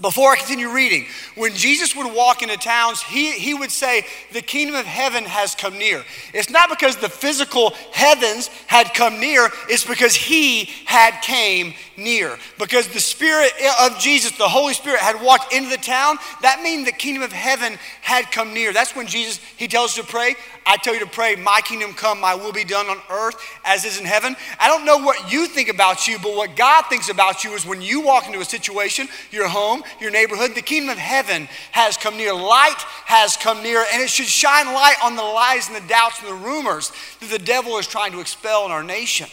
Before 0.00 0.30
I 0.30 0.36
continue 0.36 0.70
reading, 0.70 1.06
when 1.34 1.54
Jesus 1.54 1.96
would 1.96 2.14
walk 2.14 2.42
into 2.42 2.56
towns, 2.56 3.02
he, 3.02 3.32
he 3.32 3.52
would 3.52 3.72
say, 3.72 4.06
The 4.32 4.42
kingdom 4.42 4.76
of 4.76 4.86
heaven 4.86 5.24
has 5.24 5.56
come 5.56 5.76
near. 5.76 6.04
It's 6.32 6.50
not 6.50 6.68
because 6.68 6.96
the 6.96 7.08
physical 7.08 7.70
heavens 7.92 8.46
had 8.68 8.94
come 8.94 9.18
near, 9.18 9.48
it's 9.68 9.84
because 9.84 10.14
he 10.14 10.66
had 10.84 11.20
came 11.22 11.74
near. 11.96 12.38
Because 12.58 12.86
the 12.88 13.00
Spirit 13.00 13.50
of 13.80 13.98
Jesus, 13.98 14.30
the 14.32 14.48
Holy 14.48 14.72
Spirit, 14.72 15.00
had 15.00 15.20
walked 15.20 15.52
into 15.52 15.68
the 15.68 15.76
town, 15.76 16.18
that 16.42 16.62
means 16.62 16.84
the 16.84 16.92
kingdom 16.92 17.24
of 17.24 17.32
heaven 17.32 17.76
had 18.00 18.30
come 18.30 18.54
near. 18.54 18.72
That's 18.72 18.94
when 18.94 19.08
Jesus, 19.08 19.40
he 19.56 19.66
tells 19.66 19.98
us 19.98 20.06
to 20.06 20.10
pray, 20.10 20.36
I 20.64 20.76
tell 20.76 20.94
you 20.94 21.00
to 21.00 21.06
pray, 21.06 21.34
My 21.34 21.60
kingdom 21.64 21.92
come, 21.94 22.20
my 22.20 22.34
will 22.34 22.52
be 22.52 22.64
done 22.64 22.86
on 22.86 22.98
earth 23.10 23.36
as 23.64 23.84
is 23.84 23.98
in 23.98 24.06
heaven. 24.06 24.36
I 24.60 24.68
don't 24.68 24.84
know 24.84 24.98
what 24.98 25.32
you 25.32 25.46
think 25.46 25.68
about 25.68 26.06
you, 26.06 26.18
but 26.18 26.36
what 26.36 26.56
God 26.56 26.84
thinks 26.88 27.08
about 27.08 27.42
you 27.42 27.52
is 27.54 27.66
when 27.66 27.82
you 27.82 28.00
walk 28.02 28.26
into 28.26 28.40
a 28.40 28.44
situation, 28.44 29.08
your 29.30 29.48
home, 29.48 29.82
your 30.00 30.10
neighborhood, 30.10 30.54
the 30.54 30.62
kingdom 30.62 30.90
of 30.90 30.98
heaven 30.98 31.48
has 31.72 31.96
come 31.96 32.16
near. 32.16 32.32
Light 32.32 32.78
has 33.06 33.36
come 33.36 33.62
near, 33.62 33.84
and 33.92 34.02
it 34.02 34.10
should 34.10 34.26
shine 34.26 34.66
light 34.66 34.96
on 35.02 35.16
the 35.16 35.22
lies 35.22 35.68
and 35.68 35.76
the 35.76 35.88
doubts 35.88 36.20
and 36.20 36.28
the 36.28 36.46
rumors 36.46 36.92
that 37.20 37.30
the 37.30 37.38
devil 37.38 37.78
is 37.78 37.86
trying 37.86 38.12
to 38.12 38.20
expel 38.20 38.66
in 38.66 38.72
our 38.72 38.84
nation. 38.84 39.28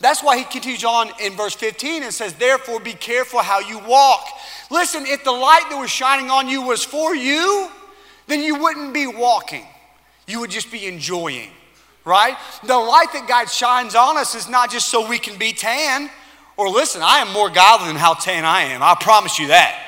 That's 0.00 0.22
why 0.22 0.36
he 0.38 0.44
continues 0.44 0.84
on 0.84 1.10
in 1.20 1.34
verse 1.34 1.54
15 1.54 2.02
and 2.02 2.12
says, 2.12 2.34
Therefore, 2.34 2.80
be 2.80 2.92
careful 2.94 3.40
how 3.40 3.60
you 3.60 3.78
walk. 3.80 4.26
Listen, 4.70 5.06
if 5.06 5.24
the 5.24 5.32
light 5.32 5.66
that 5.70 5.78
was 5.78 5.90
shining 5.90 6.30
on 6.30 6.48
you 6.48 6.62
was 6.62 6.84
for 6.84 7.14
you, 7.14 7.70
then 8.26 8.40
you 8.40 8.56
wouldn't 8.56 8.92
be 8.92 9.06
walking 9.06 9.66
you 10.26 10.40
would 10.40 10.50
just 10.50 10.72
be 10.72 10.86
enjoying, 10.86 11.50
right? 12.04 12.36
The 12.64 12.76
light 12.76 13.12
that 13.12 13.26
God 13.28 13.46
shines 13.46 13.94
on 13.94 14.16
us 14.16 14.34
is 14.34 14.48
not 14.48 14.70
just 14.70 14.88
so 14.88 15.06
we 15.08 15.18
can 15.18 15.38
be 15.38 15.52
tan. 15.52 16.10
Or 16.56 16.68
listen, 16.68 17.02
I 17.02 17.18
am 17.18 17.32
more 17.32 17.50
godly 17.50 17.88
than 17.88 17.96
how 17.96 18.14
tan 18.14 18.44
I 18.44 18.62
am. 18.62 18.82
I 18.82 18.94
promise 18.98 19.38
you 19.38 19.48
that. 19.48 19.80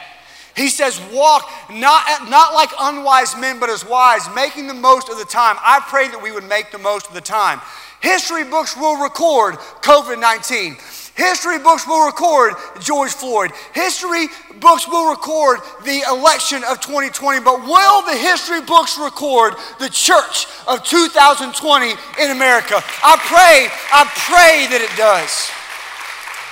He 0.56 0.68
says, 0.68 0.98
walk 1.12 1.48
not, 1.70 2.28
not 2.30 2.54
like 2.54 2.70
unwise 2.80 3.36
men, 3.36 3.60
but 3.60 3.68
as 3.68 3.84
wise, 3.84 4.22
making 4.34 4.66
the 4.66 4.74
most 4.74 5.10
of 5.10 5.18
the 5.18 5.24
time. 5.24 5.56
I 5.60 5.80
pray 5.86 6.08
that 6.08 6.22
we 6.22 6.32
would 6.32 6.48
make 6.48 6.72
the 6.72 6.78
most 6.78 7.06
of 7.08 7.14
the 7.14 7.20
time. 7.20 7.60
History 8.00 8.44
books 8.44 8.76
will 8.76 9.02
record 9.02 9.56
COVID 9.82 10.18
19. 10.18 10.76
History 11.16 11.58
books 11.58 11.86
will 11.86 12.06
record 12.06 12.54
George 12.80 13.10
Floyd. 13.10 13.50
History 13.72 14.28
books 14.60 14.86
will 14.86 15.10
record 15.10 15.60
the 15.84 16.02
election 16.08 16.62
of 16.64 16.80
2020, 16.80 17.40
but 17.40 17.62
will 17.62 18.02
the 18.02 18.16
history 18.16 18.60
books 18.60 18.98
record 18.98 19.54
the 19.78 19.88
church 19.88 20.46
of 20.68 20.84
2020 20.84 21.90
in 22.22 22.30
America? 22.30 22.76
I 23.02 23.16
pray, 23.24 23.68
I 23.92 24.04
pray 24.28 24.66
that 24.68 24.80
it 24.80 24.94
does. 24.98 25.50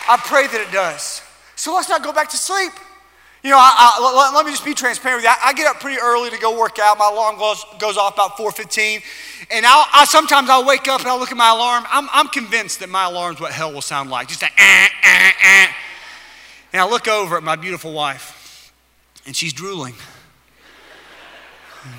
I 0.09 0.17
pray 0.17 0.47
that 0.47 0.61
it 0.61 0.73
does. 0.73 1.23
So 1.57 1.75
let's 1.75 1.89
not 1.89 2.03
go 2.03 2.13
back 2.13 2.29
to 2.31 2.37
sleep. 2.37 2.73
You 3.43 3.51
know, 3.51 3.59
I, 3.59 3.99
I, 3.99 4.15
let, 4.17 4.35
let, 4.35 4.47
me 4.47 4.53
just 4.53 4.65
be 4.65 4.73
transparent 4.73 5.19
with 5.19 5.25
you. 5.25 5.31
I, 5.31 5.51
I, 5.51 5.53
get 5.53 5.67
up 5.67 5.79
pretty 5.79 6.01
early 6.01 6.31
to 6.31 6.39
go 6.39 6.59
work 6.59 6.79
out. 6.79 6.97
My 6.97 7.11
alarm 7.11 7.37
goes, 7.37 7.63
goes 7.79 7.99
off 7.99 8.15
about 8.15 8.39
4.15. 8.39 9.03
And 9.51 9.67
I'll, 9.67 9.85
I, 9.93 10.07
sometimes 10.07 10.49
I'll 10.49 10.65
wake 10.65 10.89
up 10.89 11.01
and 11.01 11.11
I'll 11.11 11.19
look 11.19 11.31
at 11.31 11.37
my 11.37 11.51
alarm. 11.51 11.85
I'm, 11.91 12.09
I'm 12.11 12.29
convinced 12.29 12.81
that 12.81 12.89
my 12.89 13.05
alarm's 13.05 13.41
what 13.41 13.53
hell 13.53 13.71
will 13.71 13.83
sound 13.83 14.09
like. 14.09 14.29
Just 14.29 14.43
a 14.43 14.47
eh, 14.47 14.89
eh, 15.03 15.33
eh. 15.43 15.67
And 16.73 16.81
I 16.81 16.89
look 16.89 17.07
over 17.07 17.37
at 17.37 17.43
my 17.43 17.55
beautiful 17.55 17.93
wife, 17.93 18.73
and 19.27 19.37
she's 19.37 19.53
drooling. 19.53 19.95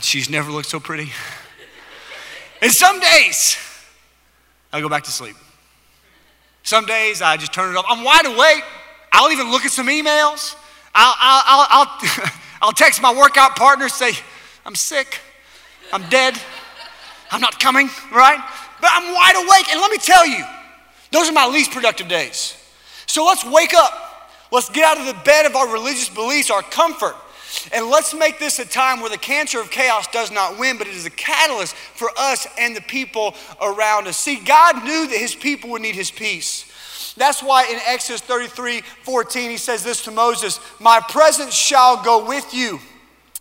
She's 0.01 0.29
never 0.31 0.51
looked 0.51 0.67
so 0.67 0.79
pretty. 0.79 1.11
And 2.61 2.71
some 2.71 2.99
days, 2.99 3.57
I 4.73 4.81
go 4.81 4.89
back 4.89 5.03
to 5.03 5.11
sleep. 5.11 5.35
Some 6.65 6.87
days, 6.87 7.21
I 7.21 7.37
just 7.37 7.53
turn 7.53 7.69
it 7.69 7.77
off. 7.77 7.85
I'm 7.87 8.03
wide 8.03 8.25
awake. 8.25 8.63
I'll 9.11 9.31
even 9.31 9.51
look 9.51 9.65
at 9.65 9.71
some 9.71 9.85
emails. 9.85 10.55
I'll, 10.95 11.13
I'll, 11.19 11.67
I'll, 11.69 12.31
I'll, 12.63 12.71
text 12.71 13.03
my 13.03 13.13
workout 13.13 13.55
partner, 13.55 13.87
say, 13.87 14.13
I'm 14.65 14.73
sick, 14.73 15.19
I'm 15.93 16.09
dead, 16.09 16.33
I'm 17.29 17.39
not 17.39 17.59
coming, 17.59 17.87
right? 18.11 18.39
But 18.81 18.89
I'm 18.93 19.13
wide 19.13 19.35
awake. 19.35 19.71
And 19.71 19.79
let 19.79 19.91
me 19.91 19.97
tell 19.97 20.25
you, 20.25 20.43
those 21.11 21.29
are 21.29 21.33
my 21.33 21.47
least 21.47 21.69
productive 21.69 22.07
days. 22.07 22.57
So 23.05 23.23
let's 23.25 23.45
wake 23.45 23.75
up. 23.75 24.33
Let's 24.51 24.69
get 24.69 24.85
out 24.85 24.97
of 24.97 25.05
the 25.05 25.21
bed 25.23 25.45
of 25.45 25.55
our 25.55 25.71
religious 25.71 26.09
beliefs, 26.09 26.49
our 26.49 26.63
comfort, 26.63 27.15
and 27.73 27.87
let's 27.87 28.13
make 28.13 28.39
this 28.39 28.59
a 28.59 28.65
time 28.65 28.99
where 28.99 29.09
the 29.09 29.17
cancer 29.17 29.59
of 29.59 29.71
chaos 29.71 30.07
does 30.07 30.31
not 30.31 30.59
win, 30.59 30.77
but 30.77 30.87
it 30.87 30.95
is 30.95 31.05
a 31.05 31.11
catalyst 31.11 31.75
for 31.75 32.09
us 32.17 32.47
and 32.57 32.75
the 32.75 32.81
people 32.81 33.35
around 33.61 34.07
us. 34.07 34.17
See, 34.17 34.37
God 34.37 34.83
knew 34.83 35.07
that 35.07 35.17
his 35.17 35.35
people 35.35 35.71
would 35.71 35.81
need 35.81 35.95
his 35.95 36.11
peace. 36.11 36.71
That's 37.17 37.41
why 37.41 37.65
in 37.65 37.79
Exodus 37.85 38.21
33 38.21 38.81
14, 39.03 39.49
he 39.49 39.57
says 39.57 39.83
this 39.83 40.03
to 40.03 40.11
Moses 40.11 40.59
My 40.79 40.99
presence 41.09 41.53
shall 41.53 42.03
go 42.03 42.27
with 42.27 42.53
you, 42.53 42.79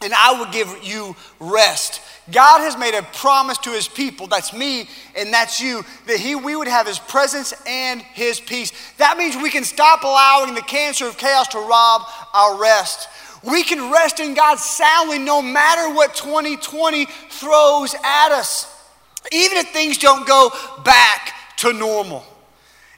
and 0.00 0.12
I 0.14 0.38
will 0.38 0.50
give 0.50 0.68
you 0.82 1.16
rest. 1.40 2.00
God 2.32 2.60
has 2.60 2.78
made 2.78 2.94
a 2.94 3.02
promise 3.02 3.58
to 3.58 3.70
his 3.70 3.86
people, 3.86 4.26
that's 4.26 4.54
me 4.54 4.88
and 5.14 5.32
that's 5.32 5.60
you, 5.60 5.84
that 6.06 6.18
he, 6.18 6.34
we 6.34 6.56
would 6.56 6.68
have 6.68 6.86
his 6.86 6.98
presence 6.98 7.52
and 7.66 8.00
his 8.00 8.40
peace. 8.40 8.72
That 8.96 9.18
means 9.18 9.36
we 9.36 9.50
can 9.50 9.64
stop 9.64 10.04
allowing 10.04 10.54
the 10.54 10.62
cancer 10.62 11.06
of 11.06 11.18
chaos 11.18 11.48
to 11.48 11.58
rob 11.58 12.02
our 12.32 12.58
rest. 12.58 13.08
We 13.46 13.62
can 13.62 13.92
rest 13.92 14.20
in 14.20 14.34
God 14.34 14.58
soundly 14.58 15.18
no 15.18 15.42
matter 15.42 15.94
what 15.94 16.14
2020 16.14 17.06
throws 17.30 17.94
at 17.94 18.32
us, 18.32 18.66
even 19.32 19.58
if 19.58 19.68
things 19.68 19.98
don't 19.98 20.26
go 20.26 20.50
back 20.84 21.32
to 21.58 21.72
normal. 21.72 22.24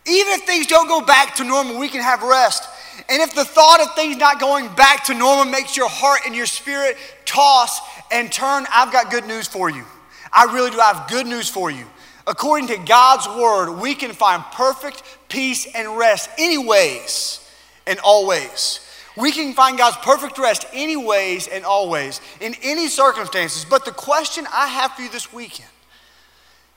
Even 0.07 0.35
if 0.35 0.43
things 0.43 0.67
don't 0.67 0.87
go 0.87 1.01
back 1.01 1.35
to 1.37 1.45
normal, 1.45 1.79
we 1.79 1.89
can 1.89 2.01
have 2.01 2.23
rest. 2.23 2.69
And 3.09 3.21
if 3.21 3.35
the 3.35 3.45
thought 3.45 3.81
of 3.81 3.95
things 3.95 4.17
not 4.17 4.41
going 4.41 4.73
back 4.75 5.05
to 5.07 5.15
normal 5.15 5.45
makes 5.45 5.77
your 5.77 5.89
heart 5.89 6.21
and 6.27 6.35
your 6.35 6.47
spirit 6.47 6.97
toss 7.25 7.81
and 8.13 8.31
turn, 8.31 8.67
I've 8.73 8.93
got 8.93 9.11
good 9.11 9.27
news 9.27 9.49
for 9.49 9.69
you. 9.69 9.85
I 10.33 10.45
really 10.55 10.71
do 10.71 10.79
have 10.79 11.09
good 11.09 11.27
news 11.27 11.49
for 11.49 11.71
you. 11.71 11.85
According 12.27 12.69
to 12.69 12.79
God's 12.79 13.27
word, 13.29 13.81
we 13.81 13.95
can 13.95 14.13
find 14.13 14.43
perfect 14.53 15.03
peace 15.29 15.67
and 15.75 15.97
rest 15.97 16.31
anyways 16.39 17.41
and 17.87 17.99
always. 18.01 18.81
We 19.17 19.33
can 19.33 19.55
find 19.55 19.79
God's 19.79 19.97
perfect 19.99 20.39
rest 20.39 20.67
anyways 20.73 21.49
and 21.49 21.65
always 21.65 22.21
in 22.41 22.55
any 22.63 22.89
circumstances. 22.89 23.65
But 23.65 23.85
the 23.85 23.93
question 23.93 24.47
I 24.53 24.67
have 24.69 24.93
for 24.93 25.03
you 25.03 25.09
this 25.09 25.33
weekend 25.33 25.71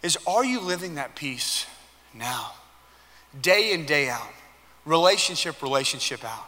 is 0.01 0.17
are 0.25 0.46
you 0.46 0.62
living 0.62 0.96
that 0.96 1.15
peace 1.15 1.65
now? 2.13 2.53
day 3.41 3.74
in, 3.74 3.86
day 3.86 4.10
out, 4.10 4.31
relationship, 4.86 5.62
relationship 5.62 6.24
out. 6.24 6.48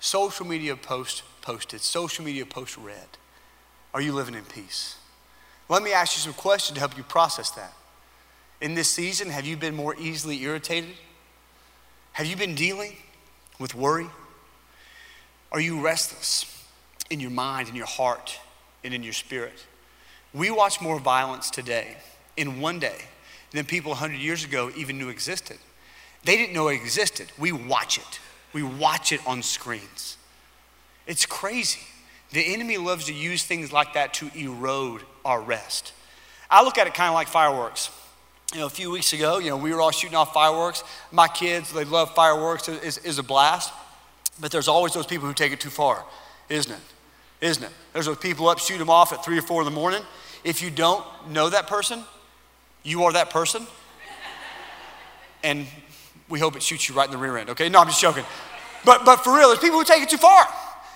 Social 0.00 0.46
media 0.46 0.76
post 0.76 1.22
posted, 1.42 1.80
social 1.80 2.24
media 2.24 2.44
post 2.44 2.76
read. 2.76 3.08
Are 3.94 4.00
you 4.00 4.12
living 4.12 4.34
in 4.34 4.44
peace? 4.44 4.96
Let 5.68 5.82
me 5.82 5.92
ask 5.92 6.16
you 6.16 6.20
some 6.20 6.34
questions 6.34 6.74
to 6.74 6.80
help 6.80 6.96
you 6.96 7.02
process 7.02 7.50
that. 7.52 7.72
In 8.60 8.74
this 8.74 8.88
season, 8.88 9.30
have 9.30 9.46
you 9.46 9.56
been 9.56 9.74
more 9.74 9.94
easily 9.98 10.42
irritated? 10.42 10.94
Have 12.12 12.26
you 12.26 12.36
been 12.36 12.54
dealing 12.54 12.96
with 13.58 13.74
worry? 13.74 14.06
Are 15.52 15.60
you 15.60 15.80
restless 15.80 16.44
in 17.10 17.20
your 17.20 17.30
mind, 17.30 17.68
in 17.68 17.76
your 17.76 17.86
heart, 17.86 18.38
and 18.84 18.92
in 18.92 19.02
your 19.02 19.12
spirit? 19.12 19.64
We 20.34 20.50
watch 20.50 20.80
more 20.80 20.98
violence 20.98 21.50
today 21.50 21.96
in 22.36 22.60
one 22.60 22.78
day 22.78 22.98
than 23.52 23.64
people 23.64 23.90
100 23.90 24.16
years 24.16 24.44
ago 24.44 24.70
even 24.76 24.98
knew 24.98 25.08
existed. 25.08 25.58
They 26.24 26.36
didn't 26.36 26.54
know 26.54 26.68
it 26.68 26.74
existed. 26.74 27.30
We 27.38 27.52
watch 27.52 27.98
it. 27.98 28.20
We 28.52 28.62
watch 28.62 29.12
it 29.12 29.20
on 29.26 29.42
screens. 29.42 30.16
It's 31.06 31.24
crazy. 31.24 31.80
The 32.32 32.52
enemy 32.52 32.76
loves 32.78 33.06
to 33.06 33.14
use 33.14 33.44
things 33.44 33.72
like 33.72 33.94
that 33.94 34.14
to 34.14 34.30
erode 34.34 35.02
our 35.24 35.40
rest. 35.40 35.92
I 36.50 36.62
look 36.64 36.78
at 36.78 36.86
it 36.86 36.94
kind 36.94 37.08
of 37.08 37.14
like 37.14 37.28
fireworks. 37.28 37.90
You 38.52 38.60
know, 38.60 38.66
a 38.66 38.70
few 38.70 38.90
weeks 38.90 39.12
ago, 39.12 39.38
you 39.38 39.50
know, 39.50 39.56
we 39.56 39.72
were 39.72 39.80
all 39.80 39.90
shooting 39.90 40.16
off 40.16 40.32
fireworks. 40.32 40.84
My 41.10 41.28
kids, 41.28 41.72
they 41.72 41.84
love 41.84 42.14
fireworks. 42.14 42.68
It's, 42.68 42.98
it's 42.98 43.18
a 43.18 43.22
blast. 43.22 43.72
But 44.40 44.50
there's 44.50 44.68
always 44.68 44.92
those 44.92 45.06
people 45.06 45.26
who 45.26 45.34
take 45.34 45.52
it 45.52 45.60
too 45.60 45.70
far, 45.70 46.04
isn't 46.48 46.72
it? 46.72 46.80
Isn't 47.40 47.64
it? 47.64 47.70
There's 47.92 48.06
those 48.06 48.18
people 48.18 48.48
up, 48.48 48.58
shoot 48.58 48.78
them 48.78 48.90
off 48.90 49.12
at 49.12 49.24
three 49.24 49.38
or 49.38 49.42
four 49.42 49.60
in 49.62 49.64
the 49.64 49.70
morning. 49.70 50.02
If 50.44 50.62
you 50.62 50.70
don't 50.70 51.04
know 51.30 51.48
that 51.48 51.66
person, 51.66 52.02
you 52.82 53.04
are 53.04 53.12
that 53.12 53.30
person. 53.30 53.66
And 55.42 55.66
we 56.28 56.38
hope 56.38 56.56
it 56.56 56.62
shoots 56.62 56.88
you 56.88 56.94
right 56.94 57.06
in 57.06 57.12
the 57.12 57.18
rear 57.18 57.36
end, 57.36 57.50
okay? 57.50 57.68
No, 57.68 57.80
I'm 57.80 57.86
just 57.88 58.00
joking. 58.00 58.24
But, 58.84 59.04
but 59.04 59.16
for 59.18 59.36
real, 59.36 59.48
there's 59.48 59.60
people 59.60 59.78
who 59.78 59.84
take 59.84 60.02
it 60.02 60.08
too 60.08 60.16
far. 60.16 60.46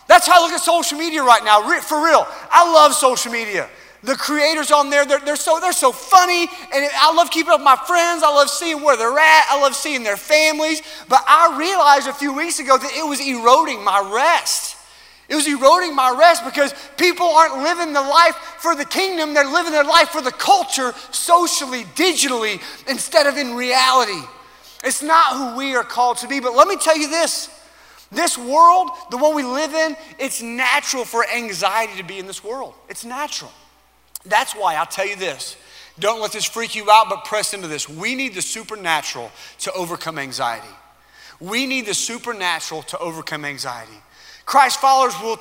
That's 0.06 0.26
how 0.26 0.40
I 0.40 0.44
look 0.44 0.52
at 0.52 0.60
social 0.60 0.98
media 0.98 1.22
right 1.22 1.44
now. 1.44 1.62
For 1.80 2.04
real, 2.04 2.26
I 2.50 2.72
love 2.72 2.94
social 2.94 3.30
media. 3.30 3.68
The 4.02 4.14
creators 4.14 4.70
on 4.70 4.88
there, 4.88 5.04
they're, 5.04 5.20
they're, 5.20 5.36
so, 5.36 5.60
they're 5.60 5.72
so 5.72 5.92
funny, 5.92 6.48
and 6.74 6.90
I 6.94 7.12
love 7.14 7.30
keeping 7.30 7.52
up 7.52 7.60
with 7.60 7.64
my 7.64 7.76
friends. 7.76 8.22
I 8.22 8.32
love 8.34 8.48
seeing 8.48 8.82
where 8.82 8.96
they're 8.96 9.18
at. 9.18 9.46
I 9.50 9.60
love 9.60 9.74
seeing 9.74 10.02
their 10.02 10.16
families. 10.16 10.80
But 11.08 11.22
I 11.28 11.56
realized 11.58 12.08
a 12.08 12.14
few 12.14 12.34
weeks 12.34 12.60
ago 12.60 12.78
that 12.78 12.92
it 12.94 13.06
was 13.06 13.20
eroding 13.20 13.84
my 13.84 14.00
rest. 14.12 14.76
It 15.28 15.34
was 15.36 15.46
eroding 15.46 15.94
my 15.94 16.10
rest 16.18 16.44
because 16.44 16.74
people 16.96 17.26
aren't 17.26 17.62
living 17.62 17.92
the 17.92 18.00
life 18.00 18.34
for 18.58 18.74
the 18.74 18.84
kingdom, 18.84 19.32
they're 19.32 19.44
living 19.44 19.70
their 19.70 19.84
life 19.84 20.08
for 20.08 20.20
the 20.20 20.32
culture, 20.32 20.92
socially, 21.12 21.84
digitally, 21.94 22.60
instead 22.88 23.26
of 23.26 23.36
in 23.36 23.54
reality. 23.54 24.26
It's 24.82 25.02
not 25.02 25.36
who 25.36 25.56
we 25.58 25.76
are 25.76 25.84
called 25.84 26.16
to 26.18 26.26
be. 26.26 26.40
But 26.40 26.54
let 26.54 26.66
me 26.66 26.76
tell 26.76 26.96
you 26.96 27.08
this 27.08 27.48
This 28.10 28.36
world, 28.36 28.90
the 29.10 29.18
one 29.18 29.36
we 29.36 29.44
live 29.44 29.72
in, 29.72 29.94
it's 30.18 30.42
natural 30.42 31.04
for 31.04 31.24
anxiety 31.28 31.96
to 31.98 32.02
be 32.02 32.18
in 32.18 32.26
this 32.26 32.42
world. 32.42 32.74
It's 32.88 33.04
natural. 33.04 33.52
That's 34.24 34.54
why 34.54 34.74
I'll 34.74 34.86
tell 34.86 35.06
you 35.06 35.16
this. 35.16 35.56
Don't 35.98 36.20
let 36.20 36.32
this 36.32 36.44
freak 36.44 36.74
you 36.74 36.90
out, 36.90 37.08
but 37.08 37.24
press 37.24 37.52
into 37.52 37.68
this. 37.68 37.88
We 37.88 38.14
need 38.14 38.34
the 38.34 38.42
supernatural 38.42 39.30
to 39.60 39.72
overcome 39.72 40.18
anxiety. 40.18 40.74
We 41.40 41.66
need 41.66 41.86
the 41.86 41.94
supernatural 41.94 42.82
to 42.82 42.98
overcome 42.98 43.44
anxiety. 43.44 43.98
Christ 44.44 44.80
followers 44.80 45.14
will 45.22 45.38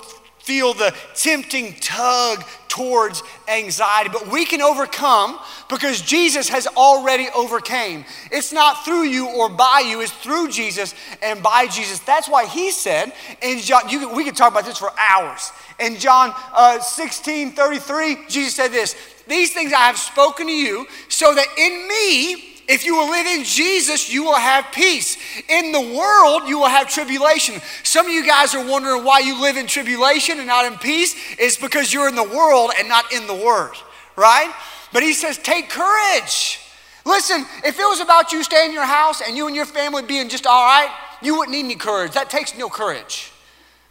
feel 0.49 0.73
the 0.73 0.91
tempting 1.13 1.75
tug 1.75 2.43
towards 2.67 3.21
anxiety, 3.47 4.09
but 4.11 4.27
we 4.29 4.45
can 4.45 4.63
overcome 4.63 5.37
because 5.69 6.01
Jesus 6.01 6.49
has 6.49 6.65
already 6.65 7.27
overcame. 7.35 8.03
It's 8.31 8.51
not 8.51 8.83
through 8.83 9.03
you 9.03 9.27
or 9.27 9.47
by 9.47 9.83
you, 9.85 10.01
it's 10.01 10.11
through 10.11 10.49
Jesus 10.49 10.95
and 11.21 11.43
by 11.43 11.67
Jesus. 11.67 11.99
That's 11.99 12.27
why 12.27 12.47
he 12.47 12.71
said, 12.71 13.13
and 13.43 13.61
John, 13.61 13.89
you, 13.89 14.09
we 14.09 14.23
could 14.23 14.35
talk 14.35 14.51
about 14.51 14.65
this 14.65 14.79
for 14.79 14.91
hours. 14.99 15.51
In 15.79 15.97
John 15.97 16.33
uh, 16.51 16.79
16 16.79 17.51
33, 17.51 18.25
Jesus 18.27 18.55
said 18.55 18.69
this 18.69 18.95
These 19.27 19.53
things 19.53 19.71
I 19.71 19.85
have 19.85 19.99
spoken 19.99 20.47
to 20.47 20.51
you, 20.51 20.87
so 21.09 21.35
that 21.35 21.45
in 21.59 21.87
me, 21.87 22.48
if 22.69 22.85
you 22.85 22.95
will 22.95 23.09
live 23.09 23.25
in 23.25 23.43
Jesus, 23.43 24.13
you 24.13 24.23
will 24.23 24.37
have 24.37 24.71
peace. 24.71 25.17
In 25.49 25.71
the 25.71 25.81
world, 25.81 26.47
you 26.47 26.59
will 26.59 26.69
have 26.69 26.87
tribulation. 26.87 27.59
Some 27.81 28.05
of 28.05 28.11
you 28.11 28.23
guys 28.23 28.53
are 28.53 28.63
wondering 28.63 29.03
why 29.03 29.19
you 29.19 29.41
live 29.41 29.57
in 29.57 29.65
tribulation 29.65 30.37
and 30.37 30.45
not 30.45 30.71
in 30.71 30.77
peace. 30.77 31.15
It's 31.39 31.57
because 31.57 31.91
you're 31.91 32.07
in 32.07 32.15
the 32.15 32.23
world 32.23 32.71
and 32.77 32.87
not 32.87 33.11
in 33.11 33.25
the 33.25 33.33
Word, 33.33 33.73
right? 34.15 34.53
But 34.93 35.01
he 35.01 35.13
says, 35.13 35.39
take 35.39 35.69
courage. 35.69 36.59
Listen, 37.07 37.43
if 37.65 37.79
it 37.79 37.83
was 37.83 38.01
about 38.01 38.31
you 38.31 38.43
staying 38.43 38.69
in 38.69 38.73
your 38.75 38.85
house 38.85 39.21
and 39.25 39.35
you 39.35 39.47
and 39.47 39.55
your 39.55 39.65
family 39.65 40.03
being 40.03 40.29
just 40.29 40.45
all 40.45 40.63
right, 40.63 40.95
you 41.23 41.35
wouldn't 41.35 41.57
need 41.57 41.65
any 41.65 41.75
courage. 41.75 42.11
That 42.11 42.29
takes 42.29 42.55
no 42.55 42.69
courage. 42.69 43.31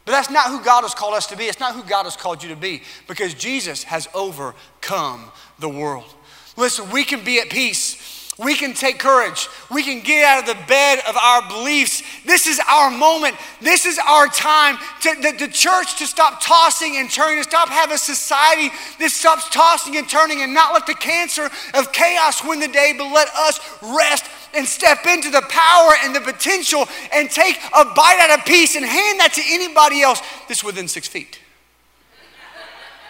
But 0.04 0.12
that's 0.12 0.30
not 0.30 0.50
who 0.50 0.62
God 0.62 0.82
has 0.82 0.94
called 0.94 1.14
us 1.14 1.26
to 1.26 1.37
be. 1.37 1.47
It's 1.47 1.58
not 1.58 1.75
who 1.75 1.82
God 1.82 2.04
has 2.04 2.16
called 2.16 2.44
you 2.44 2.49
to 2.50 2.56
be 2.56 2.82
because 3.08 3.35
Jesus 3.35 3.82
has 3.82 4.08
overcome 4.14 5.32
the 5.58 5.68
world. 5.68 6.14
Listen, 6.56 6.90
we 6.90 7.04
can 7.04 7.25
be 7.25 7.40
at 7.40 7.50
peace 7.50 7.98
we 8.38 8.54
can 8.54 8.73
take 8.73 9.00
courage. 9.00 9.49
We 9.68 9.83
can 9.83 10.00
get 10.00 10.25
out 10.25 10.38
of 10.40 10.47
the 10.47 10.66
bed 10.68 11.00
of 11.09 11.16
our 11.16 11.49
beliefs. 11.49 12.04
This 12.25 12.47
is 12.47 12.61
our 12.71 12.88
moment. 12.88 13.35
This 13.61 13.85
is 13.85 13.99
our 13.99 14.28
time 14.28 14.78
to 15.00 15.14
the, 15.16 15.47
the 15.47 15.49
church 15.49 15.99
to 15.99 16.07
stop 16.07 16.40
tossing 16.40 16.99
and 16.99 17.11
turning, 17.11 17.38
to 17.38 17.42
stop 17.42 17.68
having 17.68 17.97
a 17.97 17.99
society 17.99 18.73
that 19.00 19.11
stops 19.11 19.49
tossing 19.50 19.97
and 19.97 20.09
turning 20.09 20.42
and 20.42 20.54
not 20.54 20.73
let 20.73 20.87
the 20.87 20.95
cancer 20.95 21.50
of 21.75 21.92
chaos 21.92 22.45
win 22.45 22.61
the 22.61 22.68
day, 22.68 22.95
but 22.97 23.12
let 23.12 23.28
us 23.35 23.59
rest 23.83 24.26
and 24.54 24.66
step 24.66 25.04
into 25.07 25.30
the 25.30 25.42
power 25.49 25.92
and 26.04 26.14
the 26.14 26.21
potential 26.21 26.87
and 27.12 27.28
take 27.28 27.57
a 27.57 27.85
bite 27.87 28.18
out 28.21 28.38
of 28.38 28.47
peace 28.47 28.76
and 28.76 28.87
hand 28.87 29.18
that 29.18 29.33
to 29.35 29.42
anybody 29.49 30.02
else 30.02 30.23
that's 30.47 30.62
within 30.62 30.87
six 30.87 31.09
feet. 31.09 31.40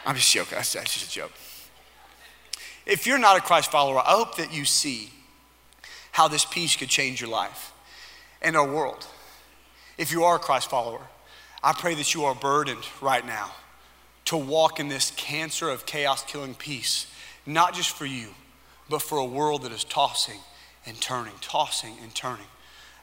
I'm 0.07 0.15
just 0.17 0.33
joking. 0.33 0.57
That's, 0.57 0.73
that's 0.73 0.95
just 0.95 1.11
a 1.11 1.11
joke. 1.11 1.33
If 2.87 3.07
you're 3.07 3.19
not 3.19 3.37
a 3.37 3.43
Christ 3.43 3.71
follower, 3.71 3.99
I 3.99 4.13
hope 4.13 4.37
that 4.37 4.55
you 4.55 4.65
see 4.65 5.11
how 6.13 6.29
this 6.29 6.45
peace 6.45 6.77
could 6.77 6.89
change 6.89 7.21
your 7.21 7.31
life 7.31 7.73
and 8.43 8.57
our 8.57 8.67
world. 8.67 9.07
If 9.97 10.13
you 10.13 10.25
are 10.25 10.37
a 10.37 10.39
Christ 10.39 10.71
follower, 10.71 11.01
I 11.63 11.73
pray 11.73 11.95
that 11.95 12.15
you 12.15 12.25
are 12.25 12.35
burdened 12.35 12.87
right 13.01 13.27
now 13.27 13.51
to 14.27 14.37
walk 14.37 14.79
in 14.79 14.89
this 14.89 15.11
cancer 15.13 15.71
of 15.71 15.87
chaos 15.87 16.23
killing 16.25 16.55
peace, 16.55 17.07
not 17.47 17.75
just 17.75 17.97
for 17.97 18.07
you, 18.07 18.29
but 18.89 19.03
for 19.03 19.19
a 19.19 19.25
world 19.25 19.63
that 19.63 19.73
is 19.73 19.85
tossing 19.85 20.39
and 20.87 21.01
turning, 21.01 21.33
tossing 21.41 21.95
and 22.03 22.15
turning. 22.15 22.47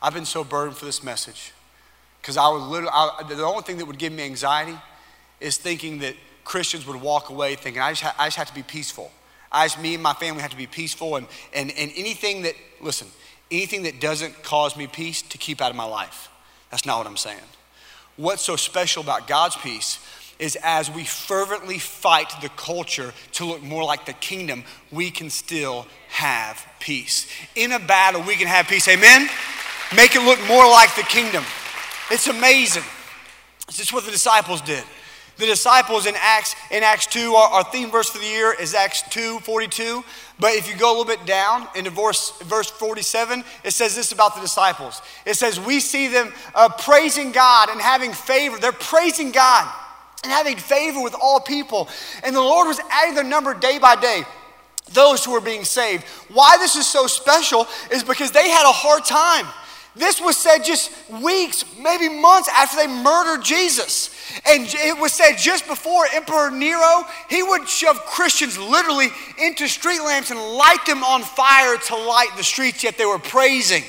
I've 0.01 0.13
been 0.13 0.25
so 0.25 0.43
burdened 0.43 0.77
for 0.77 0.85
this 0.85 1.03
message 1.03 1.51
because 2.21 2.37
I 2.37 2.47
would 2.49 2.61
literally, 2.61 2.91
I, 2.93 3.23
the 3.27 3.43
only 3.43 3.63
thing 3.63 3.77
that 3.77 3.85
would 3.85 3.97
give 3.97 4.13
me 4.13 4.23
anxiety 4.23 4.77
is 5.39 5.57
thinking 5.57 5.99
that 5.99 6.15
Christians 6.43 6.85
would 6.87 7.01
walk 7.01 7.29
away 7.29 7.55
thinking, 7.55 7.81
I 7.81 7.91
just, 7.91 8.03
ha- 8.03 8.15
I 8.17 8.27
just 8.27 8.37
have 8.37 8.47
to 8.47 8.53
be 8.53 8.63
peaceful. 8.63 9.11
I 9.51 9.65
just, 9.65 9.79
me 9.79 9.93
and 9.93 10.03
my 10.03 10.13
family 10.13 10.41
have 10.41 10.51
to 10.51 10.57
be 10.57 10.67
peaceful. 10.67 11.15
And, 11.15 11.27
and, 11.53 11.71
and 11.71 11.91
anything 11.95 12.43
that, 12.43 12.55
listen, 12.81 13.07
anything 13.51 13.83
that 13.83 13.99
doesn't 13.99 14.43
cause 14.43 14.75
me 14.75 14.87
peace 14.87 15.21
to 15.21 15.37
keep 15.37 15.61
out 15.61 15.69
of 15.69 15.75
my 15.75 15.85
life. 15.85 16.29
That's 16.71 16.85
not 16.85 16.97
what 16.97 17.07
I'm 17.07 17.17
saying. 17.17 17.39
What's 18.17 18.41
so 18.41 18.55
special 18.55 19.03
about 19.03 19.27
God's 19.27 19.55
peace 19.57 19.99
is 20.39 20.57
as 20.63 20.91
we 20.91 21.05
fervently 21.05 21.79
fight 21.79 22.33
the 22.41 22.49
culture 22.49 23.13
to 23.33 23.45
look 23.45 23.61
more 23.61 23.83
like 23.83 24.05
the 24.05 24.13
kingdom, 24.13 24.63
we 24.91 25.09
can 25.09 25.29
still 25.29 25.87
have 26.09 26.65
peace. 26.79 27.27
In 27.55 27.71
a 27.71 27.79
battle, 27.79 28.21
we 28.21 28.35
can 28.35 28.47
have 28.47 28.67
peace. 28.67 28.87
Amen? 28.87 29.29
Make 29.95 30.15
it 30.15 30.25
look 30.25 30.39
more 30.47 30.69
like 30.69 30.93
the 30.95 31.03
kingdom. 31.03 31.43
It's 32.11 32.27
amazing. 32.27 32.83
This 33.67 33.79
is 33.79 33.93
what 33.93 34.03
the 34.03 34.11
disciples 34.11 34.61
did 34.61 34.83
the 35.37 35.45
disciples 35.45 36.05
in 36.05 36.15
Acts, 36.17 36.55
in 36.71 36.83
Acts 36.83 37.07
2, 37.07 37.33
our, 37.33 37.49
our, 37.49 37.63
theme 37.65 37.91
verse 37.91 38.09
for 38.09 38.19
the 38.19 38.25
year 38.25 38.53
is 38.53 38.73
Acts 38.73 39.03
2 39.09 39.39
42. 39.39 40.03
But 40.39 40.53
if 40.53 40.69
you 40.69 40.77
go 40.77 40.89
a 40.89 40.95
little 40.97 41.05
bit 41.05 41.25
down 41.25 41.67
into 41.75 41.89
verse, 41.89 42.31
verse 42.41 42.69
47, 42.69 43.43
it 43.63 43.71
says 43.71 43.95
this 43.95 44.11
about 44.11 44.35
the 44.35 44.41
disciples. 44.41 45.01
It 45.25 45.35
says, 45.35 45.59
We 45.59 45.79
see 45.79 46.07
them 46.07 46.33
uh, 46.53 46.69
praising 46.69 47.31
God 47.31 47.69
and 47.69 47.79
having 47.81 48.11
favor. 48.13 48.57
They're 48.57 48.71
praising 48.71 49.31
God 49.31 49.71
and 50.23 50.31
having 50.31 50.57
favor 50.57 51.01
with 51.01 51.15
all 51.21 51.39
people. 51.39 51.89
And 52.23 52.35
the 52.35 52.41
Lord 52.41 52.67
was 52.67 52.79
adding 52.91 53.15
their 53.15 53.23
number 53.23 53.53
day 53.53 53.77
by 53.79 53.95
day 53.95 54.23
those 54.93 55.25
who 55.25 55.31
were 55.31 55.41
being 55.41 55.63
saved. 55.63 56.03
Why 56.31 56.57
this 56.57 56.75
is 56.75 56.87
so 56.87 57.07
special 57.07 57.67
is 57.91 58.03
because 58.03 58.31
they 58.31 58.49
had 58.49 58.69
a 58.69 58.71
hard 58.71 59.03
time. 59.03 59.47
This 59.95 60.19
was 60.19 60.35
said 60.35 60.59
just 60.59 60.91
weeks, 61.09 61.63
maybe 61.79 62.09
months 62.09 62.49
after 62.53 62.75
they 62.77 62.87
murdered 62.87 63.43
Jesus. 63.43 64.09
And 64.45 64.67
it 64.67 64.99
was 64.99 65.13
said 65.13 65.37
just 65.37 65.67
before 65.67 66.05
Emperor 66.13 66.51
Nero, 66.51 67.05
he 67.29 67.41
would 67.41 67.67
shove 67.69 67.97
Christians 68.05 68.57
literally 68.57 69.07
into 69.41 69.69
street 69.69 70.01
lamps 70.01 70.31
and 70.31 70.39
light 70.39 70.85
them 70.85 71.03
on 71.03 71.21
fire 71.21 71.77
to 71.77 71.95
light 71.95 72.31
the 72.35 72.43
streets, 72.43 72.83
yet 72.83 72.97
they 72.97 73.05
were 73.05 73.19
praising. 73.19 73.83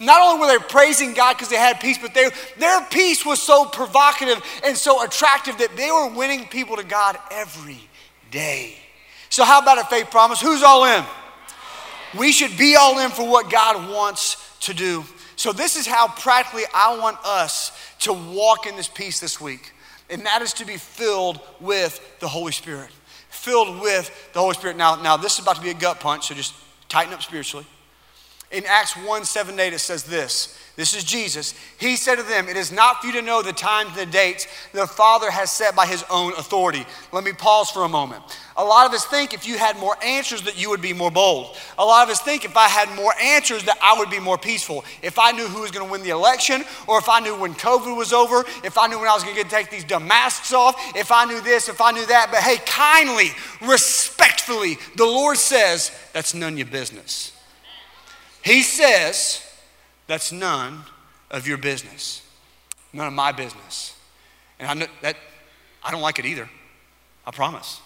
Not 0.00 0.20
only 0.20 0.40
were 0.40 0.58
they 0.58 0.64
praising 0.64 1.14
God 1.14 1.34
because 1.34 1.48
they 1.48 1.56
had 1.56 1.78
peace, 1.80 1.98
but 1.98 2.14
they, 2.14 2.28
their 2.58 2.84
peace 2.86 3.24
was 3.24 3.40
so 3.40 3.64
provocative 3.64 4.42
and 4.64 4.76
so 4.76 5.04
attractive 5.04 5.58
that 5.58 5.76
they 5.76 5.90
were 5.90 6.08
winning 6.08 6.46
people 6.48 6.76
to 6.76 6.84
God 6.84 7.16
every 7.30 7.78
day. 8.32 8.76
So, 9.30 9.44
how 9.44 9.60
about 9.60 9.78
a 9.78 9.84
faith 9.84 10.10
promise? 10.10 10.40
Who's 10.40 10.64
all 10.64 10.84
in? 10.84 11.04
We 12.18 12.32
should 12.32 12.56
be 12.58 12.74
all 12.74 12.98
in 12.98 13.10
for 13.10 13.28
what 13.28 13.50
God 13.50 13.90
wants 13.92 14.36
to 14.60 14.74
do. 14.74 15.04
So, 15.36 15.52
this 15.52 15.76
is 15.76 15.86
how 15.86 16.08
practically 16.08 16.64
I 16.74 16.98
want 16.98 17.18
us 17.24 17.72
to 18.00 18.12
walk 18.12 18.66
in 18.66 18.76
this 18.76 18.88
peace 18.88 19.20
this 19.20 19.40
week, 19.40 19.72
and 20.10 20.24
that 20.26 20.42
is 20.42 20.52
to 20.54 20.64
be 20.64 20.76
filled 20.76 21.40
with 21.60 22.00
the 22.20 22.28
Holy 22.28 22.52
Spirit. 22.52 22.90
Filled 23.30 23.80
with 23.80 24.32
the 24.32 24.38
Holy 24.38 24.54
Spirit. 24.54 24.76
Now, 24.76 24.94
now 24.96 25.16
this 25.16 25.34
is 25.34 25.40
about 25.40 25.56
to 25.56 25.62
be 25.62 25.70
a 25.70 25.74
gut 25.74 26.00
punch, 26.00 26.28
so 26.28 26.34
just 26.34 26.54
tighten 26.88 27.12
up 27.12 27.22
spiritually. 27.22 27.66
In 28.50 28.64
Acts 28.66 28.96
1 28.96 29.24
7 29.24 29.58
8, 29.58 29.72
it 29.72 29.78
says 29.80 30.04
this 30.04 30.58
this 30.76 30.92
is 30.96 31.04
Jesus. 31.04 31.54
He 31.78 31.94
said 31.94 32.16
to 32.16 32.24
them, 32.24 32.48
It 32.48 32.56
is 32.56 32.72
not 32.72 33.00
for 33.00 33.06
you 33.06 33.12
to 33.12 33.22
know 33.22 33.42
the 33.42 33.52
times 33.52 33.90
and 33.90 34.08
the 34.08 34.12
dates 34.12 34.48
the 34.72 34.88
Father 34.88 35.30
has 35.30 35.52
set 35.52 35.76
by 35.76 35.86
his 35.86 36.04
own 36.10 36.32
authority. 36.32 36.84
Let 37.12 37.22
me 37.22 37.32
pause 37.32 37.70
for 37.70 37.84
a 37.84 37.88
moment. 37.88 38.24
A 38.56 38.64
lot 38.64 38.84
of 38.86 38.92
us 38.92 39.04
think 39.04 39.34
if 39.34 39.46
you 39.46 39.56
had 39.56 39.78
more 39.78 39.96
answers 40.02 40.42
that 40.42 40.60
you 40.60 40.70
would 40.70 40.82
be 40.82 40.92
more 40.92 41.12
bold. 41.12 41.56
A 41.78 41.84
lot 41.84 42.04
of 42.04 42.10
us 42.10 42.20
think 42.20 42.44
if 42.44 42.56
I 42.56 42.66
had 42.66 42.88
more 42.96 43.14
answers 43.22 43.62
that 43.64 43.78
I 43.80 43.96
would 43.96 44.10
be 44.10 44.18
more 44.18 44.36
peaceful. 44.36 44.84
If 45.00 45.16
I 45.16 45.30
knew 45.30 45.46
who 45.46 45.62
was 45.62 45.70
going 45.70 45.86
to 45.86 45.92
win 45.92 46.02
the 46.02 46.10
election, 46.10 46.64
or 46.88 46.98
if 46.98 47.08
I 47.08 47.20
knew 47.20 47.36
when 47.38 47.54
COVID 47.54 47.96
was 47.96 48.12
over, 48.12 48.44
if 48.64 48.76
I 48.76 48.88
knew 48.88 48.98
when 48.98 49.08
I 49.08 49.14
was 49.14 49.22
going 49.22 49.36
to 49.36 49.42
get 49.42 49.50
to 49.50 49.56
take 49.56 49.70
these 49.70 49.84
dumb 49.84 50.08
masks 50.08 50.52
off, 50.52 50.74
if 50.96 51.12
I 51.12 51.24
knew 51.24 51.40
this, 51.40 51.68
if 51.68 51.80
I 51.80 51.92
knew 51.92 52.06
that. 52.06 52.28
But 52.32 52.40
hey, 52.40 52.56
kindly, 52.66 53.30
respectfully, 53.62 54.78
the 54.96 55.06
Lord 55.06 55.36
says, 55.36 55.92
That's 56.12 56.34
none 56.34 56.54
of 56.54 56.58
your 56.58 56.66
business. 56.66 57.30
He 58.42 58.62
says, 58.62 59.43
that's 60.06 60.32
none 60.32 60.82
of 61.30 61.46
your 61.46 61.58
business, 61.58 62.22
none 62.92 63.06
of 63.06 63.12
my 63.12 63.32
business. 63.32 63.96
And 64.58 64.68
I 64.68 64.74
know 64.74 64.86
that 65.02 65.16
I 65.82 65.90
don't 65.90 66.02
like 66.02 66.18
it 66.18 66.26
either. 66.26 66.48
I 67.26 67.30
promise. 67.30 67.80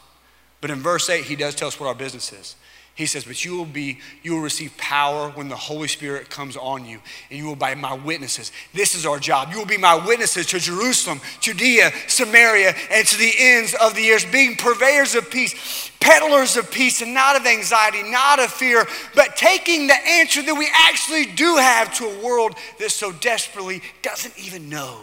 But 0.61 0.71
in 0.71 0.81
verse 0.81 1.09
8, 1.09 1.25
he 1.25 1.37
does 1.37 1.55
tell 1.55 1.69
us 1.69 1.79
what 1.79 1.87
our 1.87 1.95
business 1.95 2.33
is. 2.33 2.57
He 2.99 3.07
says, 3.07 3.23
But 3.23 3.45
you 3.45 3.57
will 3.57 3.65
be, 3.65 4.01
you 4.25 4.33
will 4.33 4.41
receive 4.41 4.77
power 4.77 5.31
when 5.31 5.49
the 5.49 5.55
Holy 5.55 5.87
Spirit 5.87 6.31
comes 6.31 6.57
on 6.57 6.85
you, 6.85 6.99
and 7.31 7.39
you 7.39 7.47
will 7.47 7.55
be 7.55 7.77
my 7.77 7.93
witnesses. 7.93 8.51
This 8.75 8.97
is 8.97 9.07
our 9.07 9.21
job. 9.21 9.53
You 9.53 9.59
will 9.59 9.67
be 9.67 9.79
my 9.79 9.95
witnesses 9.95 10.47
to 10.47 10.59
Jerusalem, 10.59 11.21
Judea, 11.39 11.93
Samaria, 12.09 12.75
and 12.91 13.07
to 13.07 13.17
the 13.17 13.33
ends 13.39 13.77
of 13.81 13.95
the 13.95 14.11
earth, 14.11 14.27
being 14.33 14.57
purveyors 14.57 15.15
of 15.15 15.31
peace, 15.31 15.93
peddlers 16.01 16.57
of 16.57 16.73
peace, 16.73 17.01
and 17.01 17.15
not 17.15 17.37
of 17.37 17.47
anxiety, 17.47 18.03
not 18.03 18.41
of 18.41 18.51
fear, 18.51 18.85
but 19.15 19.37
taking 19.37 19.87
the 19.87 19.95
answer 19.95 20.43
that 20.43 20.55
we 20.57 20.69
actually 20.75 21.27
do 21.27 21.55
have 21.55 21.97
to 21.99 22.05
a 22.05 22.25
world 22.25 22.57
that 22.81 22.91
so 22.91 23.13
desperately 23.13 23.81
doesn't 24.03 24.37
even 24.37 24.69
know 24.69 24.99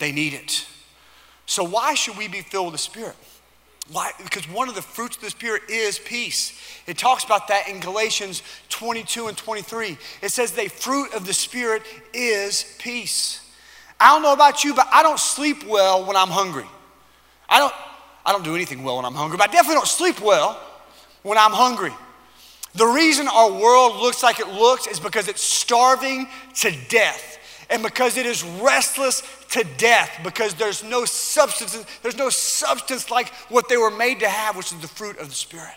they 0.00 0.10
need 0.10 0.34
it. 0.34 0.66
So, 1.46 1.62
why 1.62 1.94
should 1.94 2.16
we 2.16 2.26
be 2.26 2.40
filled 2.40 2.72
with 2.72 2.74
the 2.74 2.78
Spirit? 2.78 3.14
Why? 3.90 4.12
Because 4.22 4.48
one 4.48 4.68
of 4.68 4.74
the 4.74 4.82
fruits 4.82 5.16
of 5.16 5.22
the 5.22 5.30
Spirit 5.30 5.62
is 5.68 5.98
peace. 5.98 6.58
It 6.86 6.96
talks 6.96 7.24
about 7.24 7.48
that 7.48 7.68
in 7.68 7.80
Galatians 7.80 8.42
22 8.68 9.28
and 9.28 9.36
23. 9.36 9.98
It 10.22 10.30
says 10.30 10.52
the 10.52 10.68
fruit 10.68 11.12
of 11.14 11.26
the 11.26 11.34
Spirit 11.34 11.82
is 12.14 12.76
peace. 12.78 13.40
I 13.98 14.08
don't 14.08 14.22
know 14.22 14.32
about 14.32 14.64
you, 14.64 14.74
but 14.74 14.88
I 14.92 15.02
don't 15.02 15.18
sleep 15.18 15.64
well 15.66 16.04
when 16.04 16.16
I'm 16.16 16.28
hungry. 16.28 16.66
I 17.48 17.58
don't, 17.58 17.72
I 18.24 18.32
don't 18.32 18.44
do 18.44 18.54
anything 18.54 18.82
well 18.82 18.96
when 18.96 19.04
I'm 19.04 19.14
hungry, 19.14 19.36
but 19.36 19.50
I 19.50 19.52
definitely 19.52 19.76
don't 19.76 19.88
sleep 19.88 20.20
well 20.20 20.60
when 21.22 21.36
I'm 21.36 21.52
hungry. 21.52 21.92
The 22.74 22.86
reason 22.86 23.28
our 23.28 23.52
world 23.52 23.96
looks 23.96 24.22
like 24.22 24.40
it 24.40 24.48
looks 24.48 24.86
is 24.86 24.98
because 24.98 25.28
it's 25.28 25.42
starving 25.42 26.26
to 26.60 26.72
death 26.88 27.38
and 27.68 27.82
because 27.82 28.16
it 28.16 28.26
is 28.26 28.42
restless 28.44 29.20
to 29.52 29.64
death 29.76 30.20
because 30.24 30.54
there's 30.54 30.82
no 30.82 31.04
substance 31.04 31.84
there's 32.02 32.16
no 32.16 32.30
substance 32.30 33.10
like 33.10 33.28
what 33.48 33.68
they 33.68 33.76
were 33.76 33.90
made 33.90 34.20
to 34.20 34.28
have 34.28 34.56
which 34.56 34.72
is 34.72 34.80
the 34.80 34.88
fruit 34.88 35.18
of 35.18 35.28
the 35.28 35.34
spirit. 35.34 35.74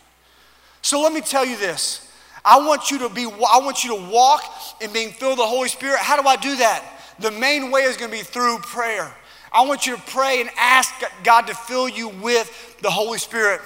So 0.81 1.01
let 1.01 1.13
me 1.13 1.21
tell 1.21 1.45
you 1.45 1.57
this. 1.57 2.11
I 2.43 2.59
want 2.59 2.91
you 2.91 2.99
to 2.99 3.09
be 3.09 3.23
i 3.23 3.59
want 3.59 3.83
you 3.83 3.97
to 3.97 4.09
walk 4.09 4.43
in 4.81 4.93
being 4.93 5.11
filled 5.11 5.31
with 5.31 5.39
the 5.39 5.45
holy 5.45 5.69
spirit. 5.69 5.99
How 5.99 6.21
do 6.21 6.27
i 6.27 6.35
do 6.35 6.55
that? 6.57 6.83
The 7.19 7.31
main 7.31 7.71
way 7.71 7.81
is 7.81 7.97
going 7.97 8.11
to 8.11 8.17
be 8.17 8.23
through 8.23 8.59
prayer. 8.59 9.13
I 9.51 9.65
want 9.65 9.87
you 9.87 9.95
to 9.95 10.01
pray 10.03 10.41
and 10.41 10.49
ask 10.57 10.93
god 11.23 11.47
to 11.47 11.53
fill 11.53 11.87
you 11.87 12.09
with 12.09 12.77
the 12.81 12.89
holy 12.89 13.19
spirit. 13.19 13.61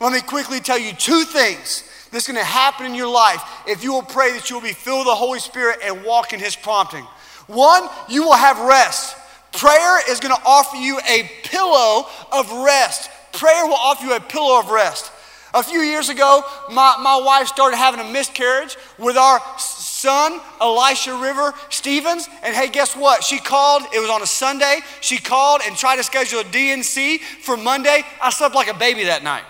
Let 0.00 0.12
me 0.12 0.20
quickly 0.20 0.60
tell 0.60 0.78
you 0.78 0.92
two 0.92 1.24
things 1.24 1.84
that's 2.10 2.26
going 2.26 2.38
to 2.38 2.44
happen 2.44 2.86
in 2.86 2.94
your 2.94 3.12
life 3.12 3.42
if 3.66 3.84
you 3.84 3.92
will 3.92 4.02
pray 4.02 4.32
that 4.32 4.48
you 4.48 4.56
will 4.56 4.62
be 4.62 4.72
filled 4.72 5.00
with 5.00 5.08
the 5.08 5.14
Holy 5.14 5.38
Spirit 5.38 5.78
and 5.84 6.02
walk 6.04 6.32
in 6.32 6.40
His 6.40 6.56
prompting. 6.56 7.04
One, 7.46 7.88
you 8.08 8.24
will 8.24 8.34
have 8.34 8.58
rest. 8.60 9.16
Prayer 9.52 10.10
is 10.10 10.20
going 10.20 10.34
to 10.34 10.42
offer 10.44 10.76
you 10.76 10.98
a 11.08 11.30
pillow 11.42 12.06
of 12.32 12.50
rest. 12.64 13.10
Prayer 13.32 13.66
will 13.66 13.74
offer 13.74 14.06
you 14.06 14.14
a 14.14 14.20
pillow 14.20 14.60
of 14.60 14.70
rest. 14.70 15.10
A 15.52 15.62
few 15.62 15.80
years 15.80 16.08
ago, 16.08 16.42
my, 16.70 16.96
my 17.02 17.20
wife 17.24 17.48
started 17.48 17.76
having 17.76 18.00
a 18.00 18.12
miscarriage 18.12 18.76
with 18.98 19.16
our 19.16 19.40
son, 19.58 20.40
Elisha 20.60 21.12
River 21.16 21.52
Stevens. 21.70 22.28
And 22.44 22.54
hey, 22.54 22.68
guess 22.68 22.94
what? 22.94 23.24
She 23.24 23.38
called, 23.38 23.82
it 23.92 23.98
was 23.98 24.08
on 24.08 24.22
a 24.22 24.26
Sunday. 24.26 24.80
She 25.00 25.18
called 25.18 25.62
and 25.66 25.76
tried 25.76 25.96
to 25.96 26.04
schedule 26.04 26.40
a 26.40 26.44
D&C 26.44 27.18
for 27.18 27.56
Monday. 27.56 28.02
I 28.22 28.30
slept 28.30 28.54
like 28.54 28.68
a 28.68 28.78
baby 28.78 29.04
that 29.04 29.24
night. 29.24 29.44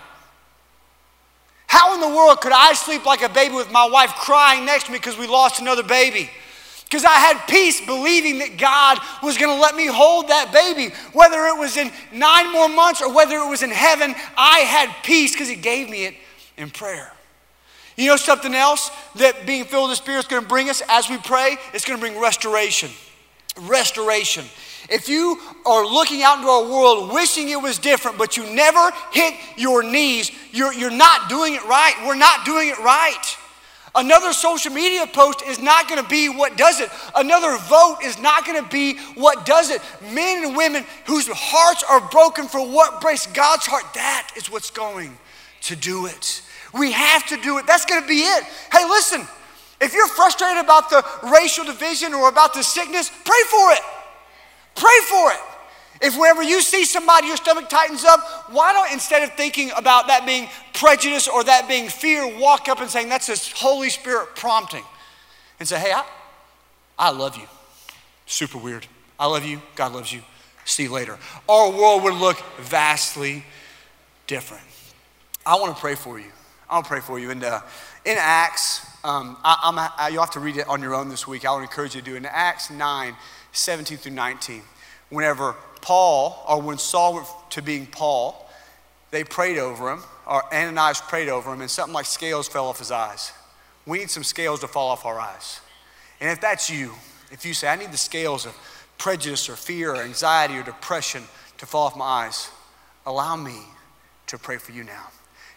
How 1.67 1.93
in 1.93 2.01
the 2.01 2.09
world 2.09 2.41
could 2.41 2.51
I 2.51 2.73
sleep 2.73 3.05
like 3.05 3.21
a 3.21 3.29
baby 3.29 3.55
with 3.55 3.71
my 3.71 3.87
wife 3.87 4.09
crying 4.15 4.65
next 4.65 4.85
to 4.85 4.91
me 4.91 4.97
because 4.97 5.17
we 5.17 5.27
lost 5.27 5.61
another 5.61 5.83
baby? 5.83 6.29
Because 6.91 7.05
I 7.05 7.13
had 7.13 7.47
peace 7.47 7.79
believing 7.85 8.39
that 8.39 8.57
God 8.57 8.99
was 9.23 9.37
going 9.37 9.55
to 9.55 9.61
let 9.61 9.75
me 9.75 9.87
hold 9.87 10.27
that 10.27 10.51
baby. 10.51 10.93
Whether 11.13 11.45
it 11.45 11.57
was 11.57 11.77
in 11.77 11.89
nine 12.11 12.51
more 12.51 12.67
months 12.67 13.01
or 13.01 13.15
whether 13.15 13.37
it 13.37 13.49
was 13.49 13.63
in 13.63 13.69
heaven, 13.69 14.13
I 14.35 14.59
had 14.59 14.93
peace 15.01 15.31
because 15.31 15.47
He 15.47 15.55
gave 15.55 15.89
me 15.89 16.03
it 16.03 16.15
in 16.57 16.69
prayer. 16.69 17.13
You 17.95 18.07
know 18.07 18.17
something 18.17 18.53
else 18.53 18.91
that 19.15 19.45
being 19.45 19.63
filled 19.63 19.89
with 19.89 19.99
the 19.99 20.03
Spirit 20.03 20.19
is 20.19 20.27
going 20.27 20.41
to 20.41 20.47
bring 20.49 20.69
us 20.69 20.83
as 20.89 21.09
we 21.09 21.17
pray? 21.17 21.55
It's 21.73 21.85
going 21.85 21.97
to 21.97 22.01
bring 22.01 22.19
restoration. 22.19 22.91
Restoration. 23.61 24.43
If 24.89 25.07
you 25.07 25.39
are 25.65 25.85
looking 25.85 26.23
out 26.23 26.39
into 26.39 26.49
our 26.49 26.63
world 26.63 27.13
wishing 27.13 27.47
it 27.47 27.61
was 27.61 27.77
different, 27.77 28.17
but 28.17 28.35
you 28.35 28.53
never 28.53 28.91
hit 29.13 29.35
your 29.55 29.81
knees, 29.81 30.29
you're, 30.51 30.73
you're 30.73 30.91
not 30.91 31.29
doing 31.29 31.53
it 31.53 31.63
right. 31.63 31.95
We're 32.05 32.15
not 32.15 32.43
doing 32.43 32.67
it 32.67 32.79
right. 32.79 33.37
Another 33.93 34.31
social 34.31 34.71
media 34.71 35.05
post 35.05 35.43
is 35.45 35.59
not 35.59 35.89
going 35.89 36.01
to 36.01 36.09
be 36.09 36.29
what 36.29 36.55
does 36.57 36.79
it. 36.79 36.89
Another 37.13 37.57
vote 37.57 37.97
is 38.03 38.19
not 38.19 38.45
going 38.45 38.61
to 38.63 38.69
be 38.69 38.97
what 39.15 39.45
does 39.45 39.69
it. 39.69 39.81
Men 40.13 40.45
and 40.45 40.55
women 40.55 40.85
whose 41.05 41.27
hearts 41.27 41.83
are 41.89 41.99
broken 42.09 42.47
for 42.47 42.65
what 42.65 43.01
breaks 43.01 43.27
God's 43.27 43.65
heart, 43.65 43.83
that 43.95 44.31
is 44.37 44.49
what's 44.49 44.71
going 44.71 45.17
to 45.63 45.75
do 45.75 46.05
it. 46.05 46.41
We 46.73 46.93
have 46.93 47.27
to 47.27 47.37
do 47.37 47.57
it. 47.57 47.67
That's 47.67 47.85
going 47.85 48.01
to 48.01 48.07
be 48.07 48.21
it. 48.21 48.43
Hey, 48.71 48.85
listen, 48.85 49.27
if 49.81 49.93
you're 49.93 50.07
frustrated 50.07 50.63
about 50.63 50.89
the 50.89 51.03
racial 51.23 51.65
division 51.65 52.13
or 52.13 52.29
about 52.29 52.53
the 52.53 52.63
sickness, 52.63 53.09
pray 53.09 53.43
for 53.49 53.71
it. 53.73 53.81
Pray 54.75 54.99
for 55.09 55.31
it. 55.33 55.39
If 56.01 56.17
wherever 56.17 56.41
you 56.41 56.61
see 56.61 56.83
somebody, 56.83 57.27
your 57.27 57.37
stomach 57.37 57.69
tightens 57.69 58.03
up, 58.03 58.19
why 58.49 58.73
don't, 58.73 58.91
instead 58.91 59.21
of 59.21 59.33
thinking 59.35 59.71
about 59.77 60.07
that 60.07 60.25
being 60.25 60.49
prejudice 60.73 61.27
or 61.27 61.43
that 61.43 61.67
being 61.67 61.89
fear, 61.89 62.39
walk 62.39 62.67
up 62.67 62.81
and 62.81 62.89
saying, 62.89 63.07
that's 63.07 63.27
this 63.27 63.51
Holy 63.51 63.89
Spirit 63.89 64.29
prompting 64.35 64.83
and 65.59 65.67
say, 65.67 65.79
hey, 65.79 65.91
I, 65.91 66.03
I 66.97 67.11
love 67.11 67.37
you. 67.37 67.45
Super 68.25 68.57
weird. 68.57 68.87
I 69.19 69.27
love 69.27 69.45
you. 69.45 69.61
God 69.75 69.93
loves 69.93 70.11
you. 70.11 70.21
See 70.65 70.83
you 70.83 70.91
later. 70.91 71.19
Our 71.47 71.69
world 71.69 72.03
would 72.03 72.15
look 72.15 72.41
vastly 72.59 73.45
different. 74.25 74.63
I 75.45 75.55
want 75.55 75.75
to 75.75 75.79
pray 75.79 75.93
for 75.95 76.19
you. 76.19 76.31
I 76.67 76.75
want 76.75 76.85
to 76.85 76.89
pray 76.89 77.01
for 77.01 77.19
you. 77.19 77.29
And 77.29 77.43
uh, 77.43 77.61
in 78.05 78.15
Acts, 78.17 78.87
um, 79.03 79.37
I, 79.43 79.91
I, 79.97 80.09
you'll 80.09 80.21
have 80.21 80.31
to 80.31 80.39
read 80.39 80.57
it 80.57 80.67
on 80.67 80.81
your 80.81 80.95
own 80.95 81.09
this 81.09 81.27
week. 81.27 81.45
I 81.45 81.53
would 81.53 81.61
encourage 81.61 81.93
you 81.93 82.01
to 82.01 82.05
do 82.05 82.15
it. 82.15 82.17
In 82.17 82.25
Acts 82.25 82.71
9, 82.71 83.15
17 83.51 83.97
through 83.97 84.13
19, 84.13 84.61
whenever 85.11 85.55
Paul, 85.81 86.43
or 86.47 86.59
when 86.59 86.79
Saul 86.79 87.15
went 87.15 87.27
to 87.51 87.61
being 87.61 87.85
Paul, 87.85 88.49
they 89.11 89.23
prayed 89.23 89.59
over 89.59 89.91
him, 89.91 90.03
or 90.25 90.43
Ananias 90.53 91.01
prayed 91.01 91.29
over 91.29 91.53
him, 91.53 91.61
and 91.61 91.69
something 91.69 91.93
like 91.93 92.05
scales 92.05 92.47
fell 92.47 92.67
off 92.67 92.79
his 92.79 92.91
eyes. 92.91 93.31
We 93.85 93.99
need 93.99 94.09
some 94.09 94.23
scales 94.23 94.61
to 94.61 94.67
fall 94.67 94.89
off 94.89 95.05
our 95.05 95.19
eyes. 95.19 95.59
And 96.19 96.29
if 96.29 96.39
that's 96.41 96.69
you, 96.69 96.93
if 97.31 97.45
you 97.45 97.53
say, 97.53 97.67
I 97.67 97.75
need 97.75 97.91
the 97.91 97.97
scales 97.97 98.45
of 98.45 98.55
prejudice 98.97 99.49
or 99.49 99.55
fear 99.55 99.95
or 99.95 100.01
anxiety 100.01 100.57
or 100.57 100.63
depression 100.63 101.23
to 101.57 101.65
fall 101.65 101.87
off 101.87 101.97
my 101.97 102.05
eyes, 102.05 102.49
allow 103.05 103.35
me 103.35 103.59
to 104.27 104.37
pray 104.37 104.57
for 104.57 104.71
you 104.71 104.83
now. 104.83 105.07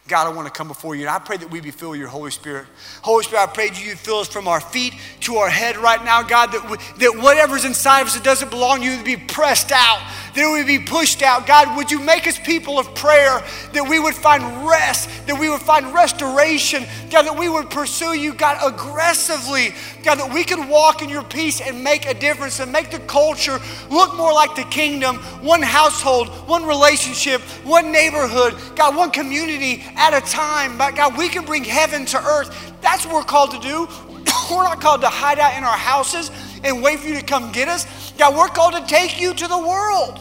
God, 0.07 0.27
I 0.27 0.37
want 0.37 0.47
to 0.47 0.53
come 0.53 0.69
before 0.69 0.95
you. 0.95 1.03
And 1.03 1.11
I 1.11 1.19
pray 1.19 1.39
that 1.39 1.51
we 1.51 1.61
be 1.61 1.71
filled 1.71 1.93
with 1.93 2.01
your 2.01 2.11
Holy 2.11 2.31
Spirit. 2.31 2.67
Holy 3.01 3.25
Spirit, 3.25 3.43
I 3.43 3.47
pray 3.47 3.71
that 3.71 3.83
you 3.83 3.97
fill 3.97 4.19
us 4.19 4.29
from 4.29 4.47
our 4.47 4.61
feet 4.61 4.93
to 5.21 5.37
our 5.37 5.49
head 5.49 5.79
right 5.79 6.05
now, 6.05 6.23
God, 6.23 6.53
that, 6.53 6.69
we, 6.69 6.77
that 6.99 7.23
whatever's 7.23 7.65
inside 7.65 8.03
of 8.03 8.09
us 8.09 8.15
that 8.15 8.23
doesn't 8.23 8.51
belong 8.51 8.81
to 8.81 8.85
you 8.85 8.97
would 8.97 9.07
be 9.07 9.17
pressed 9.17 9.73
out, 9.73 10.07
that 10.35 10.51
would 10.51 10.67
be 10.67 10.79
pushed 10.79 11.23
out. 11.23 11.47
God, 11.47 11.77
would 11.77 11.91
you 11.91 12.01
make 12.01 12.27
us 12.27 12.39
people 12.39 12.79
of 12.79 12.95
prayer, 12.95 13.43
that 13.73 13.87
we 13.89 13.99
would 13.99 14.15
find 14.15 14.67
rest, 14.69 15.09
that 15.27 15.39
we 15.39 15.49
would 15.49 15.61
find 15.61 15.93
restoration, 15.95 16.85
God, 17.11 17.23
that 17.23 17.39
we 17.39 17.49
would 17.49 17.71
pursue 17.71 18.15
you, 18.15 18.35
God, 18.35 18.59
aggressively, 18.63 19.75
God, 20.03 20.17
that 20.17 20.33
we 20.33 20.45
could 20.45 20.69
walk 20.69 21.03
in 21.03 21.09
your 21.09 21.23
peace 21.23 21.61
and 21.61 21.83
make 21.83 22.07
a 22.07 22.15
difference 22.15 22.61
and 22.61 22.73
make 22.73 22.91
the 22.91 22.99
culture 23.01 23.61
look 23.91 24.15
more 24.17 24.33
like 24.33 24.55
the 24.57 24.65
kingdom, 24.65 25.17
one 25.41 25.63
household, 25.63 26.29
one 26.49 26.65
relationship, 26.67 27.41
one 27.65 27.93
neighborhood, 27.93 28.55
God, 28.77 28.97
one 28.97 29.11
community 29.11 29.85
at 29.97 30.15
a 30.15 30.21
time. 30.21 30.77
But 30.77 30.97
God, 30.97 31.17
we 31.17 31.29
can 31.29 31.45
bring 31.45 31.65
heaven 31.65 32.05
to 32.07 32.19
earth. 32.19 32.73
That's 32.81 33.07
what 33.07 33.15
we're 33.15 33.23
called 33.23 33.53
to 33.53 33.61
do. 33.61 33.87
we're 34.51 34.65
not 34.65 34.81
called 34.81 35.01
to 35.03 35.09
hide 35.09 35.39
out 35.39 35.57
in 35.57 35.65
our 35.65 35.77
houses 35.77 36.31
and 36.65 36.83
wait 36.83 36.99
for 36.99 37.09
you 37.09 37.21
to 37.21 37.25
come 37.25 37.53
get 37.53 37.69
us. 37.69 38.13
God, 38.13 38.35
we're 38.37 38.49
called 38.49 38.75
to 38.75 38.87
take 38.87 39.21
you 39.21 39.35
to 39.35 39.47
the 39.47 39.59
world. 39.59 40.21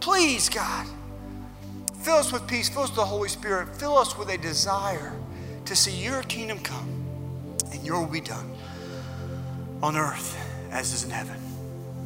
Please, 0.00 0.48
God, 0.48 0.86
fill 2.00 2.16
us 2.16 2.32
with 2.32 2.46
peace, 2.46 2.68
fill 2.68 2.82
us 2.82 2.90
with 2.90 2.96
the 2.96 3.04
Holy 3.04 3.28
Spirit, 3.28 3.76
fill 3.76 3.96
us 3.98 4.16
with 4.16 4.30
a 4.30 4.38
desire 4.38 5.12
to 5.66 5.76
see 5.76 5.92
your 5.92 6.22
kingdom 6.22 6.58
come 6.60 7.04
and 7.72 7.84
your 7.84 8.00
will 8.00 8.12
be 8.12 8.20
done 8.20 8.50
on 9.82 9.96
earth 9.96 10.38
as 10.70 10.92
is 10.92 11.04
in 11.04 11.10
heaven. 11.10 11.36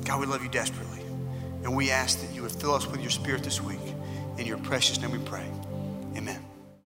God, 0.05 0.21
we 0.21 0.27
love 0.27 0.43
you 0.43 0.49
desperately. 0.49 1.01
And 1.63 1.77
we 1.77 1.91
ask 1.91 2.21
that 2.21 2.35
you 2.35 2.43
would 2.43 2.53
fill 2.53 2.75
us 2.75 2.87
with 2.87 3.01
your 3.01 3.11
spirit 3.11 3.43
this 3.43 3.63
week. 3.63 3.81
In 4.39 4.47
your 4.47 4.59
precious 4.59 5.01
name 5.01 5.11
we 5.11 5.19
pray. 5.19 5.47
Amen. 6.17 6.50